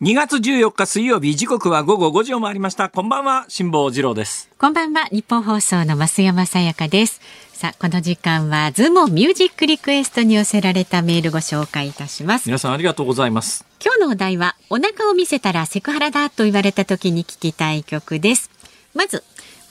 [0.00, 2.88] 2月14日水曜日時刻は午後5時を回りました。
[2.88, 4.48] こんばんは辛坊治郎です。
[4.56, 7.20] こんばんはニッポン放送の増山さやかです。
[7.52, 12.46] さあこの時間はズームミュージックリクエストに寄せられたメールご紹介いたします。
[12.46, 13.64] 皆さんありがとうございます。
[13.84, 18.52] 今日のお題はお腹を見せたらセクハラだと言われた時に聞きたい曲です。
[18.94, 19.24] まず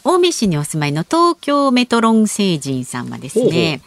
[0.04, 3.80] 青梅市にお住まいの東京メトロン星人さんはですね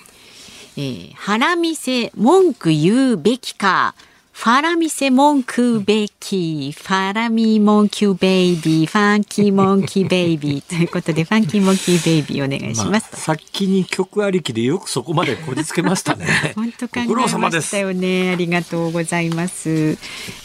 [0.79, 3.95] えー、腹見せ文句言うべきか
[4.41, 13.09] ファラミセモンクベキー、ファラミモンキュベイビー、ファンキーモンキーベイビー ということで、ファンキーモンキーベイビーお願いします。
[13.13, 16.25] まあ、先に曲ありきでよくそこまでこじつけましたね。
[16.57, 18.31] 本当考えましたよね。
[18.31, 19.99] ありがとうございます。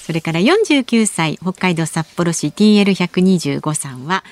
[0.06, 4.26] それから49歳、北海道札幌市 TL125 さんは、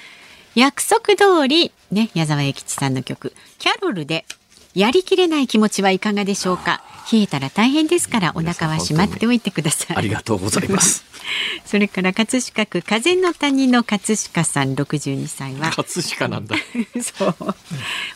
[0.56, 4.26] 約束通り、ね、矢沢永吉さんの曲、キャロルで
[4.74, 6.82] やりきれない気持ちはいかがでしょうか？
[7.12, 9.98] 冷えたら大変ですからお腹はしまっておいてください。
[9.98, 11.04] ありがとうございます。
[11.66, 15.72] それから葛飾区風の谷の葛飾さん62歳は。
[15.72, 16.56] 葛飾なんだ。
[17.02, 17.36] そう。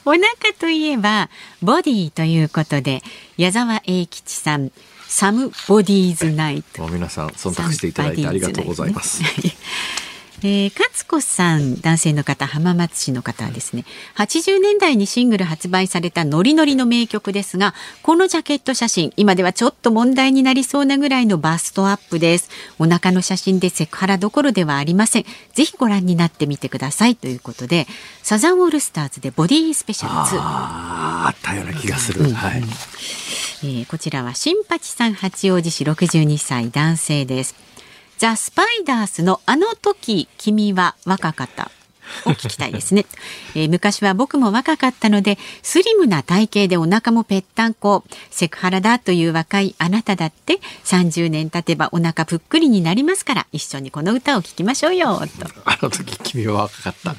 [0.05, 0.25] お腹
[0.57, 1.29] といえば
[1.61, 3.03] ボディということで
[3.37, 4.71] 矢沢永吉さん
[5.07, 6.87] サムボディーズナイト。
[6.87, 9.21] 皆さん忖度していただいてありがとうございます、
[10.43, 13.85] えー、勝子さん男性の方浜松市の方はですね。
[14.15, 17.73] 80年代にシングル発売されたノリノリの名曲ですが
[18.03, 22.49] このジャケット写真今ではちょっと問題になりそうなぐらいのバストアップです。
[22.77, 25.25] お腹の写真でセクハラどころではありません。
[25.53, 27.88] ぜひご覧になってみてくださいということで
[28.21, 37.55] サザンオールスターズでボディースペシャル2あったような気がする、うん、はい、えー、こちらは新八さん八王子市62歳男性です
[38.18, 41.70] ザ・スパイダースのあの時君は若かった
[42.25, 43.05] を聞きたいですね、
[43.55, 48.03] えー、昔は僕も若かったのでスリムな体型でお腹もぺったんこ。
[48.29, 55.25] セクハラだという若いあなただって30年経てばお腹ぷっくりになりますから一緒にこの歌を聴きましょうよと。
[55.65, 57.15] あの時君は若かった、あ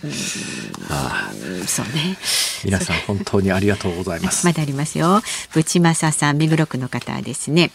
[0.91, 1.33] あ。
[1.67, 2.17] そうね。
[2.65, 4.47] 皆さん本当にありがとうございます。
[4.47, 5.23] まだありますよ。
[5.55, 7.71] 内正さん目黒区の方はですね。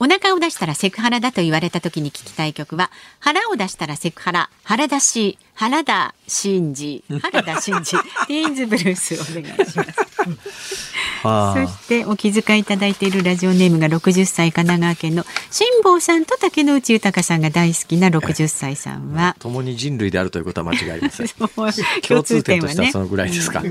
[0.00, 2.90] お腹を出したらセクハラだと言われた時に聞きたい曲は
[3.20, 7.04] 腹を出したらセクハラ腹出し原田真二。
[7.08, 7.84] 原田真二。
[7.84, 10.94] ティーンズブルースお願いします。
[11.22, 19.36] そしてお気遣いいただいているラジオネームが60歳神奈川県の辛坊さんと竹野内豊さんが大好きな60歳さんは。
[19.38, 21.28] 共に人類であるということは間違いません。
[22.02, 23.62] 共通点としてはそのぐらいですか、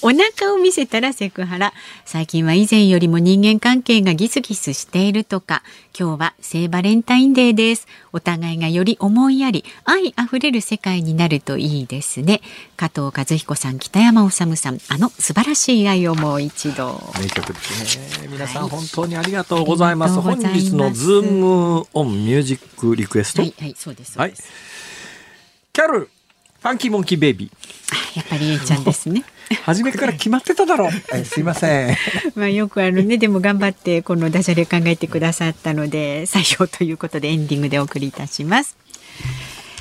[0.00, 1.72] お腹を見せたらセクハラ。
[2.04, 5.62] 最近は以前よりも人間関係がギスギスしているとか。
[5.98, 7.88] 今日は聖バレンタインデーです。
[8.12, 12.42] お互いがより思いやり愛あふれる世界になるといいですね。
[12.76, 14.78] 加藤和彦さん北山治さん。
[14.88, 17.00] あの素晴らしい愛をもう一度。
[17.20, 18.28] 名曲ですね。
[18.28, 23.42] 皆さん本当にありがとうございます、はい、本日のズームオンミュージックリクエスト。
[23.42, 24.34] はい、はい、そうですはい。
[25.72, 28.18] キャロルファンキーモンキーベイビー。
[28.18, 29.24] やっぱり A ちゃんですね
[29.64, 31.24] 初めから決まってただろう。
[31.24, 31.96] すいません。
[32.34, 38.76] まあよくあるね、でも頑張ってこのダジャレ考えてくださったので採用ということでエンディングでお送りいたします。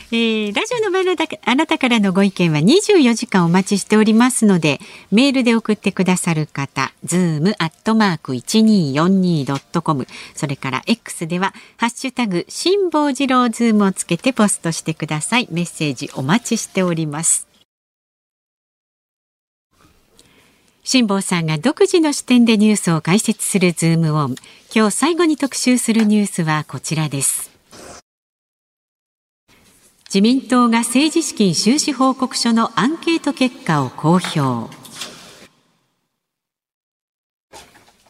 [0.09, 4.79] えー、ラジオの前のあなたからのご意見は24時間お待ちしておりますので、
[5.11, 15.49] メールで送ってくださる方、ズームアットマーク 1242.com、それから X では、ハッシュタグ、辛坊治郎ズームをつけてポストしてください。
[15.51, 17.46] メッセージお待ちしております。
[20.89, 24.35] 辛坊さんが独自の視点でニュースを解説するズームオン。
[24.73, 27.51] 今日最後に特集するニュースはこちらです。
[30.05, 34.73] 自民党が政治資金収支報告書のアンケート結果を公表。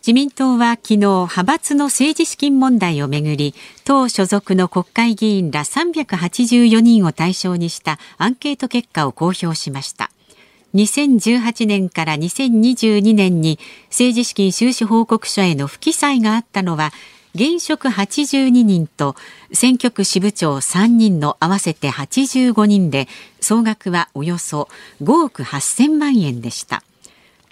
[0.01, 3.55] 自民党は昨日派閥の政治資金問題をめぐり
[3.85, 10.11] 党所属の国会議員ら384人を対象にしたアンケート結果を公表しました
[10.75, 13.59] 2018年から2022年に
[13.89, 16.91] 政治資金収支報告書への不記載があったのは
[17.35, 19.15] 現職82人と
[19.53, 23.07] 選挙区支部長3人の合わせて85人で
[23.39, 24.69] 総額はおよそ
[25.03, 26.83] 5億8000万円でした。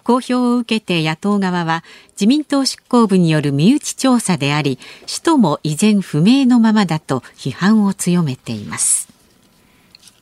[0.04, 9.08] 公表を受けて野党側は自民党執行部による身内調査であり使途も依然不明のままだと批判を強めています。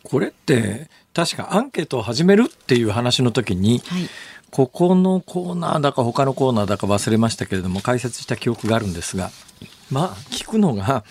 [0.03, 4.09] これって確かアンケートを始めるっていう話の時に、はい、
[4.51, 9.31] ここのコーナーだか他のコーナーだか忘れましたけれども解説した記憶があるんですが
[9.91, 11.03] まあ聞くのが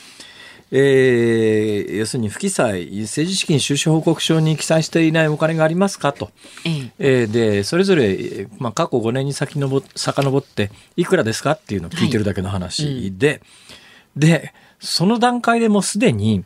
[0.75, 6.31] えー、要するに不記載政治資金収支報告書に記載していないお金がありますかと、
[6.65, 7.25] ええ。
[7.25, 13.37] ー、でそれぞれ、まあ、過去5年に先のぼ遡っていくらですかっていうのを聞いてるだけの話で、はい。
[13.37, 13.41] う
[14.17, 16.43] ん、でその段階でもうすでに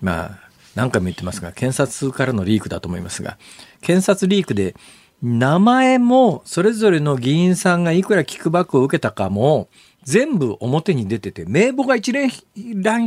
[0.00, 0.45] まあ
[0.76, 3.38] 何回も言ってますが検察からのリークだと思いますが
[3.80, 4.76] 検察リークで
[5.22, 9.68] 名前もそれぞれの議員さんがいくらキックバックを受けたかも
[10.06, 12.30] 全部表に出てて、名簿が一覧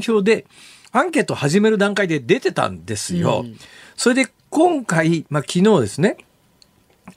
[0.06, 0.46] 表で、
[0.92, 3.44] アンケート始める段階で出てたんですよ。
[3.46, 3.58] うん、
[3.96, 6.18] それで今回、まあ、昨日ですね、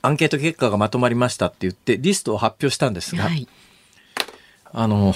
[0.01, 3.49] アンケート結果がまとまりましたって言ってリストを発表したんですが、はい、
[4.73, 5.15] あの、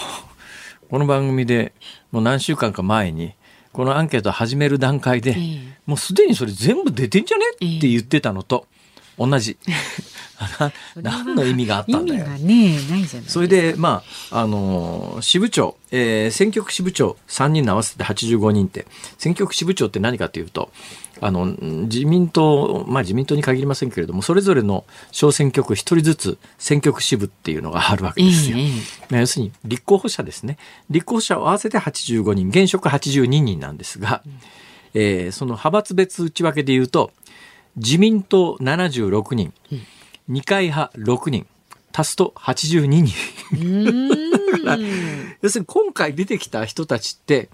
[0.91, 1.73] この番組で
[2.11, 3.35] もう何週間か前に、
[3.77, 7.45] このアンケート始める段階で、えー、もうすでにそれ全部出てんじゃね？
[7.77, 8.67] って言ってたのと
[9.19, 9.59] 同じ。
[10.97, 12.27] 何の意味があったんだよ。
[12.27, 18.87] ね、ないじゃないそれで、まあ、あの、支部長、えー、選挙区支部長3人の合わせて85人って、
[19.19, 20.71] 選挙区支部長って何かというと、
[21.21, 28.59] あの、自民党、まあ自民党に限りませんけれども、それぞれの小選挙区一人ずつ選挙区支部っていうのがあるわけですよ。
[28.59, 30.59] えー、要するに立候補者ですね。
[30.91, 34.39] 立候補者を合わせて85人、現職82人なんですが、うん、
[34.95, 37.13] えー、その派閥別内訳で言うと、
[37.77, 39.87] 自民党76人、うん
[40.29, 41.47] 二階派6人。
[41.93, 43.15] 足すと82人。
[45.41, 47.49] 要するに今回出てきた人たちって、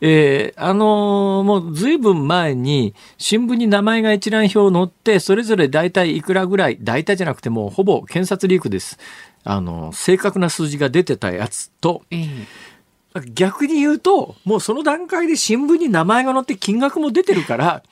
[0.00, 8.98] えー、あのー、もう随分前に新聞に名前が一覧表載ってそれぞれ大体いくらぐらい大体じゃなくてもほぼ検察リークです。
[9.44, 12.46] あの正確な数字が出てたやつと、えー
[13.32, 17.82] 逆に言うともうその段階で新聞に名前が載って金額も出てるから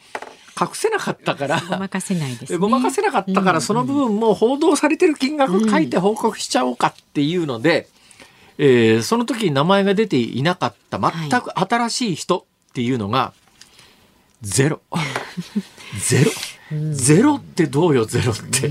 [0.59, 7.89] 隠せなかったからごまかせないです、ね、ごまかせなかったから、その部分も報道されてる金額書いて報告しちゃおうかっていうので、
[8.59, 13.33] うん、えー、その時に名前が出ていなかった全く新しい人っていうのが
[14.43, 14.81] ゼロ。
[16.01, 16.31] ゼロ。
[16.93, 18.71] ゼロってどうよゼロって。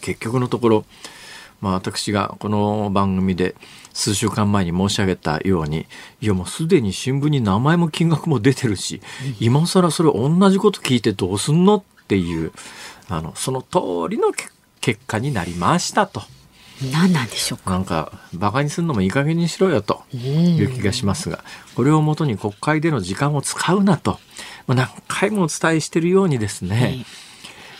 [0.00, 0.84] 結局のところ
[1.60, 3.54] まあ、私がこの番組で
[3.98, 5.86] 数週間前に申し上げたように
[6.20, 9.02] いやもうすでに新聞に名前も金額も出てるし
[9.40, 12.52] 今更それ同じこと聞いてどうすんのっていう
[13.08, 13.78] あのその通
[14.08, 14.32] りの
[14.80, 16.22] 結果になりましたと。
[16.92, 17.72] 何なんでしょうか？
[17.72, 21.42] なんか馬鹿にするのもいい加減にしろよという気がしますが
[21.74, 24.20] これをもとに国会での時間を使うなと、
[24.68, 27.04] まあ、何回もお伝えしているようにですね、えー、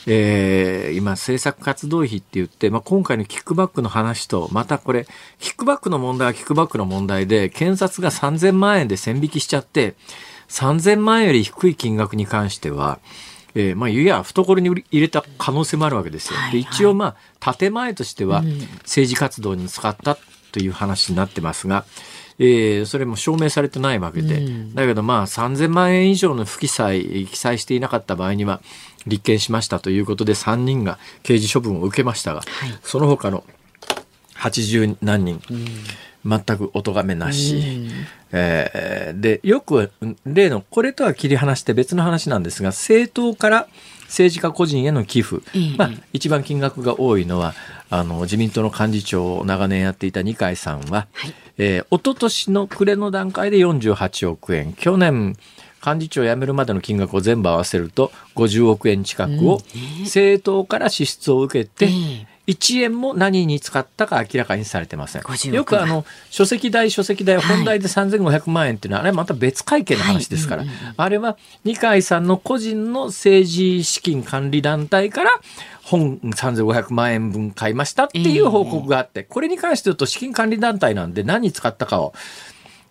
[0.09, 5.07] 今政策活動費って言って、まあ、今回のキックバックの話とまたこれ
[5.39, 9.97] キックバックの問題はキックバックの問題で検察が3000万円で線引きしちゃって
[10.49, 13.01] 3000万円より低い金額に関しては
[13.55, 16.39] えー、まあ、いや懐に入れた可能性もあるわけですよ。
[16.53, 18.43] で一応まあ建前としては
[18.83, 20.17] 政治活動に使った
[20.53, 21.85] という話になってますが、
[22.39, 28.61] えー、それも証明されてないわけで、だけどまあ3000万円以上の不記載記載していなかった場合には
[29.07, 33.45] 立件しましたということで3人が刑事処分を受けましたが、はい、その他の
[34.37, 35.43] 80何人、
[36.25, 37.91] 全くお咎めなし、
[38.31, 39.91] えー、でよく
[40.25, 43.69] 例のこれとは切り離して別の話なんですが政党から
[44.03, 45.43] 政治家個人への寄付、
[45.77, 47.55] まあ、一番金額が多いのは
[47.91, 54.73] あの自民党の幹事長を長年やっていた二階さんは、はいえー、一昨年の暮れの段階で48億円。
[54.73, 55.37] 去年
[55.85, 59.61] 幹事長を辞めるまでの金額を全部合わせると50億円近くを
[60.01, 61.89] 政党から支出を受けて、
[62.49, 65.53] 1円も何に使ったか明らかにされてません。
[65.53, 70.65] よくあの書籍代書籍代本題で3500万円っていうのは、あれまた別会計の話ですから、
[70.97, 75.31] あれは二階さんの個人の政治資金管理団体から
[75.89, 82.13] 本3500万円分買いましたっていう報告があって、これに関して言うと資金管理団体なんで何に使ったかを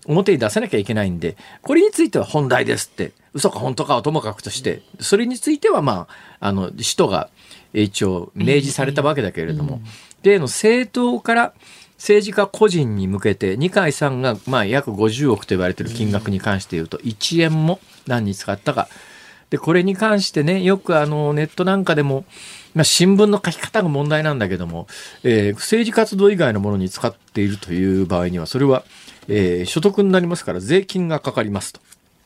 [0.07, 6.07] 表に出さなきゃいけないんで、これについては本題ですって、嘘か本当かはともかくとして、それについてはま
[6.39, 7.29] あ、あの、使途が
[7.73, 9.81] 一応明示されたわけだけれども、
[10.23, 11.53] 例の政党から
[11.97, 18.87] 政治家個人に向けて二階さんがまあ約50億と言われている金額に関して言うと1円も何に使ったか。
[19.49, 22.25] でこれに関してねよくあのネットなんかでも、
[22.77, 24.87] まあ、新聞の書き方が問題なんだけども、
[25.23, 28.83] えー、政治活動以外のものに使っているという場合にはそれは
[29.27, 31.81] えー、所得になりますから税金がかかりますと。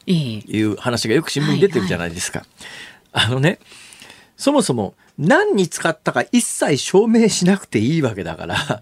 [0.07, 2.39] いう話がよく新聞に出てるじゃないですか。
[2.39, 3.59] はいはい、あのね
[4.35, 8.81] そもそも何に使ったか一切証明しなくていいわけだから、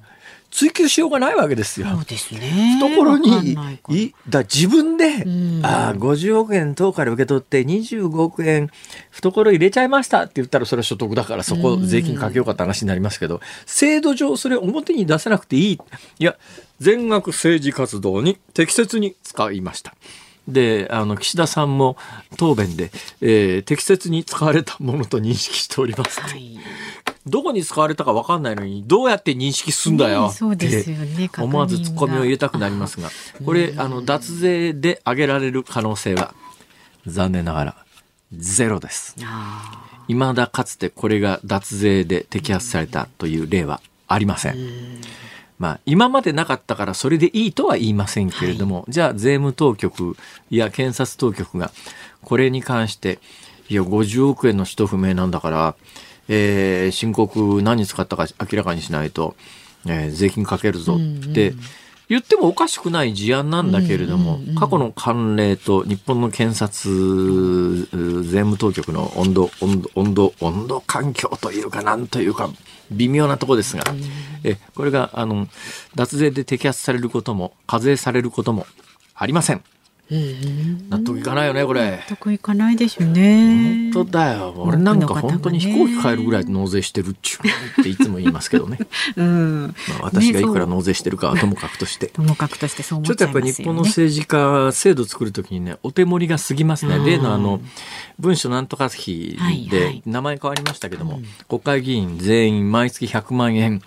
[0.52, 1.88] 追求しようがないわけですよ。
[1.88, 2.78] そうですね。
[2.80, 3.80] 懐にない
[4.28, 8.70] だ自分で、んああ50億円等から受け取って25億円
[9.12, 15.80] 懐入れちゃいましたって言ったらそれは所得だからそこ税金かけようかって話になりますけど、制度上それ表に出せなくていい
[16.20, 16.36] いや
[16.80, 19.94] 全額政治活動に適切に使いました。
[20.48, 21.96] であの岸田さんも
[22.38, 22.92] 答弁で、
[23.22, 26.58] えー適切に使われたものと認識しておりますはい。
[27.26, 30.28] どこに使われたか分かんないのにどうやって認識すんだよ。
[30.28, 33.10] ねそうですよねって思わずツッコミを入れたくなりますが。
[33.46, 36.34] これあの脱税で上げられる可能性は
[37.06, 37.76] 残念ながら
[38.34, 39.16] ゼロです。
[39.24, 44.56] あ未だかつてこれが脱税で摘発されたという例はありません。
[45.60, 50.16] まあ、今までなかったからそれでいいとは言いませんけれども、じゃあ税務当局
[50.50, 51.72] や検察当局が
[52.24, 53.20] これに関して、
[53.68, 55.76] いや、50億円の使途不明なんだから、
[56.30, 59.36] えー申告何に使ったか明らかにしないと、
[59.86, 61.54] えー税金かけるぞって
[62.10, 72.50] 言ってもおかしくない事案なんだけれども、過去の慣例と日本の検察、う税務当局の温度、温度、温度、温度環境というか、なんというか、
[72.90, 73.84] 微妙なとこですが、
[74.44, 75.48] え、これが、あの、
[75.94, 78.66] 脱税で摘発されることも、課税されることも
[79.14, 79.62] ありません。
[80.12, 81.92] 納得いかないよね、これ。
[82.10, 83.92] 納得いかないでしょうね。
[83.94, 84.54] 本当だよ。
[84.58, 87.40] 俺なんか本当に飛行機買えるぐらい納税してるっちゅ
[87.78, 88.80] うっていつも言いますけどね。
[89.16, 89.76] うん。
[89.90, 92.08] まあ、私がいくらね納税してるかは ともかくとして。
[92.08, 93.76] ともかくとしてそう思ちょっとやっぱりっちゃいますよね。
[93.76, 96.96] 日本の政治家、制度作るときにね、お手盛りが過ぎますね。
[96.96, 97.62] うん例のあの、
[98.20, 103.82] 文書なんとか費ではいはい名前変わりましたけども、国会議員全員毎月100万円、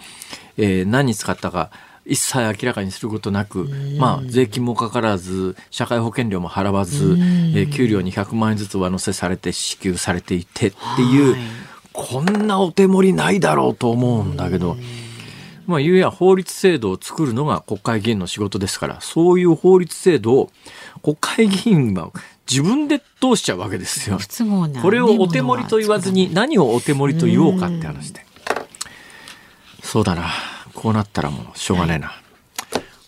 [0.56, 1.70] えー何に使ったか、
[2.04, 7.16] 一切明らかにすることなく、まあ、税金もかからず、社会保険料も払わず、
[7.54, 11.40] えー給料に100万円ずつ上乗せされて支給されていてっていう、はい
[11.92, 14.76] こんなお手盛りないだろうと思うんだけど、
[15.66, 20.50] まあ、言うや法律制度を作るのが国会議員の仕事ですから、そういう法律制度を
[21.02, 22.10] 国会議員は
[22.50, 24.18] 自分で通しちゃうわけですよ。
[24.80, 28.24] これをお手盛りと言わずに何をお手盛りと言おうかって話で。
[29.82, 30.30] そうだな。
[30.82, 32.12] こうなったらもうしょうがねえな。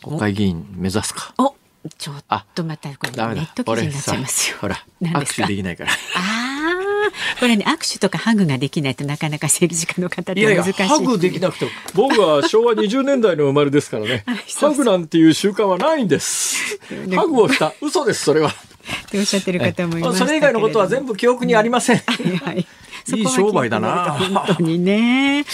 [0.02, 1.34] 国会議員目指すか。
[1.38, 1.54] お
[1.98, 3.54] ちょっあとまたこれネッ。
[3.54, 4.58] ト記事になっちゃいますよ。
[4.60, 5.90] ほら、握手できないから。
[5.90, 10.88] ああ、これね握手とかハグができないとなかなか政治家の方っいやいや、て難しい。
[10.88, 14.24] ハグできなくても、僕は昭和20年代の生まれですからね。
[14.60, 16.78] ハグなんていう習慣はないんです。
[17.16, 17.74] ハグをした。
[17.82, 18.50] 嘘です、それは。
[18.50, 21.96] っておっしゃってる方もいましたそれ以外のことは全部記憶にありません。
[22.06, 22.66] はいはい。
[23.14, 25.44] いい商売だな本当にね。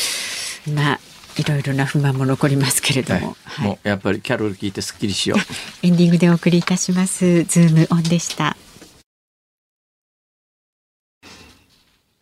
[0.75, 1.01] まあ
[1.41, 5.39] いろいろな不満も残りますけれどはいも、はいもうやっぱりキャロル聞いてすっきりしよう。
[5.87, 7.45] エンディングでお送りいたします。
[7.45, 8.57] ズームオンでした。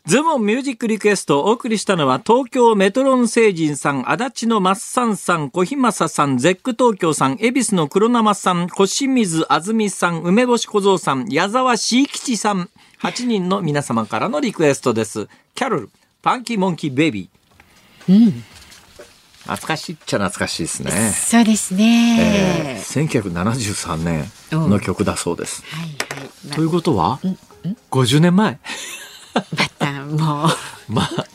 [0.07, 12.71] ズームオンミュージックリクエストをお送りしたのは東京メトロン星人さん、足立のマッサンさん、小日正さん、ゼック東京さん、恵比寿の黒生さん、小水あずみさん、梅干し小僧さん、矢沢し吉さん、
[13.03, 15.29] 8人の皆様からのリクエストです。
[15.55, 15.91] キャロル、
[16.23, 18.13] パンキーモンキーベイビー。
[18.15, 18.45] うん、
[19.49, 20.91] 懐かしいっちゃ懐かしいですね。
[21.13, 22.83] そうですえね。
[22.87, 25.65] ー、1973年の曲だそうです。
[25.71, 25.89] はい
[26.21, 26.49] はい。
[26.51, 27.19] まということは、
[27.91, 28.59] 50年前。
[30.17, 30.51] ま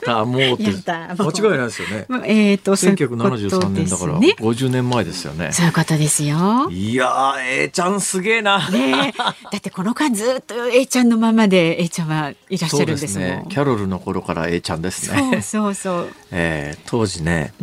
[0.03, 2.05] たもうって間違いないですよね。
[2.07, 5.51] まあえっ、とそういうこと1973年だからですね50年前ですよね。
[5.51, 6.69] そういうことですよ。
[6.71, 8.69] いやー、A ちゃんすげえな。
[8.69, 13.28] ねえ、だってこの間ずっと A ちゃんのままで A ちゃんはいらっしゃるんですすもん。
[13.28, 13.45] ね。
[13.49, 15.41] キャロルの頃から A ちゃんですそうね。
[15.41, 16.13] そうそう。
[16.32, 17.53] えー当時ね、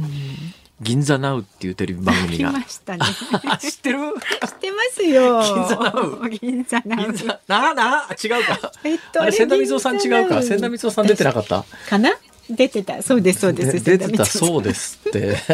[0.80, 2.62] 銀座ナウっていうテレビ番組が来ま。
[2.66, 3.00] したね。
[3.60, 3.98] 知ってる？
[4.46, 5.42] 知ってますよ。
[5.42, 6.30] 銀座ナウ？
[6.30, 8.72] 銀座ナウ銀座なな違うか。
[8.84, 10.42] えっとあれ千田光夫さん違うか。
[10.42, 11.64] 千田光夫さん出てなかった？
[11.88, 12.10] かな？
[12.50, 13.02] 出てた。
[13.02, 13.84] そうですそうです。
[13.84, 15.36] で 出てた そうですって。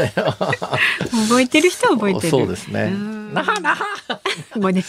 [1.28, 2.30] 覚えてる人は覚えてる。
[2.30, 2.88] そうですね。
[2.88, 3.84] んなはなは。
[4.56, 4.84] もうね、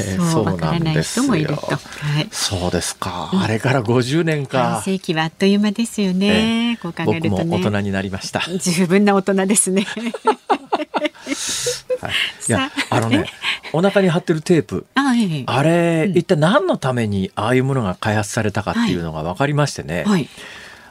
[0.00, 1.54] えーそうわからない人もいると。
[1.56, 1.78] は
[2.20, 2.28] い。
[2.30, 3.30] そうですか。
[3.32, 4.82] あれから50年か半。
[4.82, 6.78] 世紀はあっという間ですよね。
[6.82, 7.56] こう考えるとね。
[7.56, 8.40] 大人になりました。
[8.40, 9.86] はい十分な大人ですね。
[12.48, 13.26] いや、あのね、
[13.72, 14.86] お腹に貼ってるテープ。
[14.94, 15.44] あ、ええ。
[15.46, 20.04] あれ、一体何のためにああいうものが開発されたかっていうのが分かりましてね。
[20.06, 20.28] はい。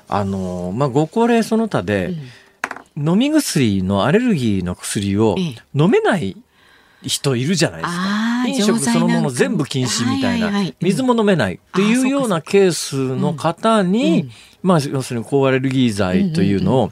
[0.07, 2.13] あの、まあ、ご高齢その他で、
[2.97, 5.55] 飲み薬のアレルギーの薬をええ。
[5.73, 6.37] 飲めない
[7.03, 8.47] 人いるじゃないですか。
[8.47, 10.51] 飲食そのもの全部禁止みたいな。
[10.81, 14.29] 水も飲めないっていうようなケースの方に、
[14.63, 16.91] まあ、要するに高アレルギー剤というのを、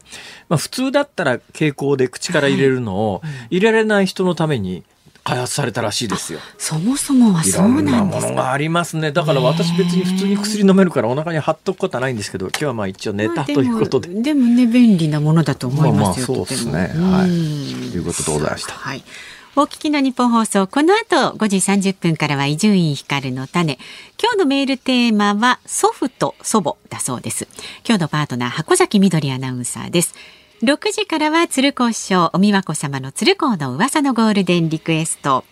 [0.49, 4.83] まあ、普通だったら蛍光で口から入れるのを、入れられない人のために、
[5.23, 6.39] 開発されたらしいですよ。
[6.57, 8.27] そもそもはそうなんですか。
[8.27, 9.11] ものがありますね。
[9.11, 14.09] だから私別に普通に薬飲めるからお腹に貼っとくことはないんですけど、今日はまあ一応ネタということで。
[14.09, 16.27] まあ、でもね便利なものだと思いますよ。
[16.27, 16.73] まあ、まあそうですね。
[16.73, 17.91] はい。
[17.91, 18.73] ということでございました。
[18.73, 19.03] はい。
[19.55, 23.77] お聞きの日本放送、この後5時30分からは伊集院光の種。
[24.19, 27.47] 今日のメールテーマは祖父と祖母だそうです。
[27.87, 30.15] 今日のパートナー、箱崎みどりアナウンサーです。
[30.63, 35.43] 6時からは鶴光師匠、お美和子様の鶴光の噂のゴールデンリクエスト。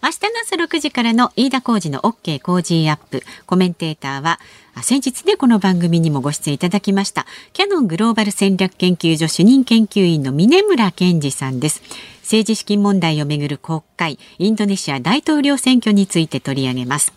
[0.00, 3.24] 明日の朝6時からの飯田浩二の OK 工事アップ。
[3.46, 4.38] コメンテーターは、
[4.80, 11.82] 先日ね、この番組にもご出演いただきました、キヤノングローバル戦略研究所主任研究員の峯村健司さんです。
[12.22, 17.12] 政治資金問題をめぐる国会、インドネシア大統領選挙について取り上げます。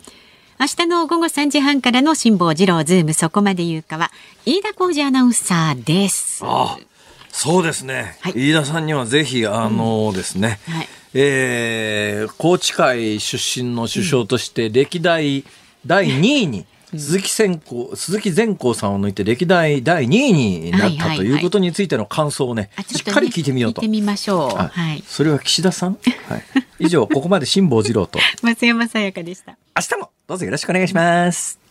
[0.60, 4.12] 明日の午後3時半からの辛坊治郎ズームそこまで言うかは、
[4.44, 6.44] 飯田浩二アナウンサーです。
[6.44, 6.93] ああ
[7.34, 15.44] そうですね、はい、飯田さんにはぜひ、あのですね、うんはいえー、高知会出身の首相として歴代
[15.86, 23.82] 第2位に、鈴木善光、鈴木善光さんを抜いて歴代第2位になったということについての感想をね、しっかり聞いてみようと。
[23.82, 24.56] 聞いてみましょう。
[24.56, 25.04] はい。
[25.06, 25.98] それは岸田さん？
[26.30, 26.44] はい。
[26.80, 28.20] 以上、ここまで辛坊治郎と。
[28.44, 29.58] 松山さやかでした。
[29.76, 31.63] 明日もどうぞよろしくお願いします。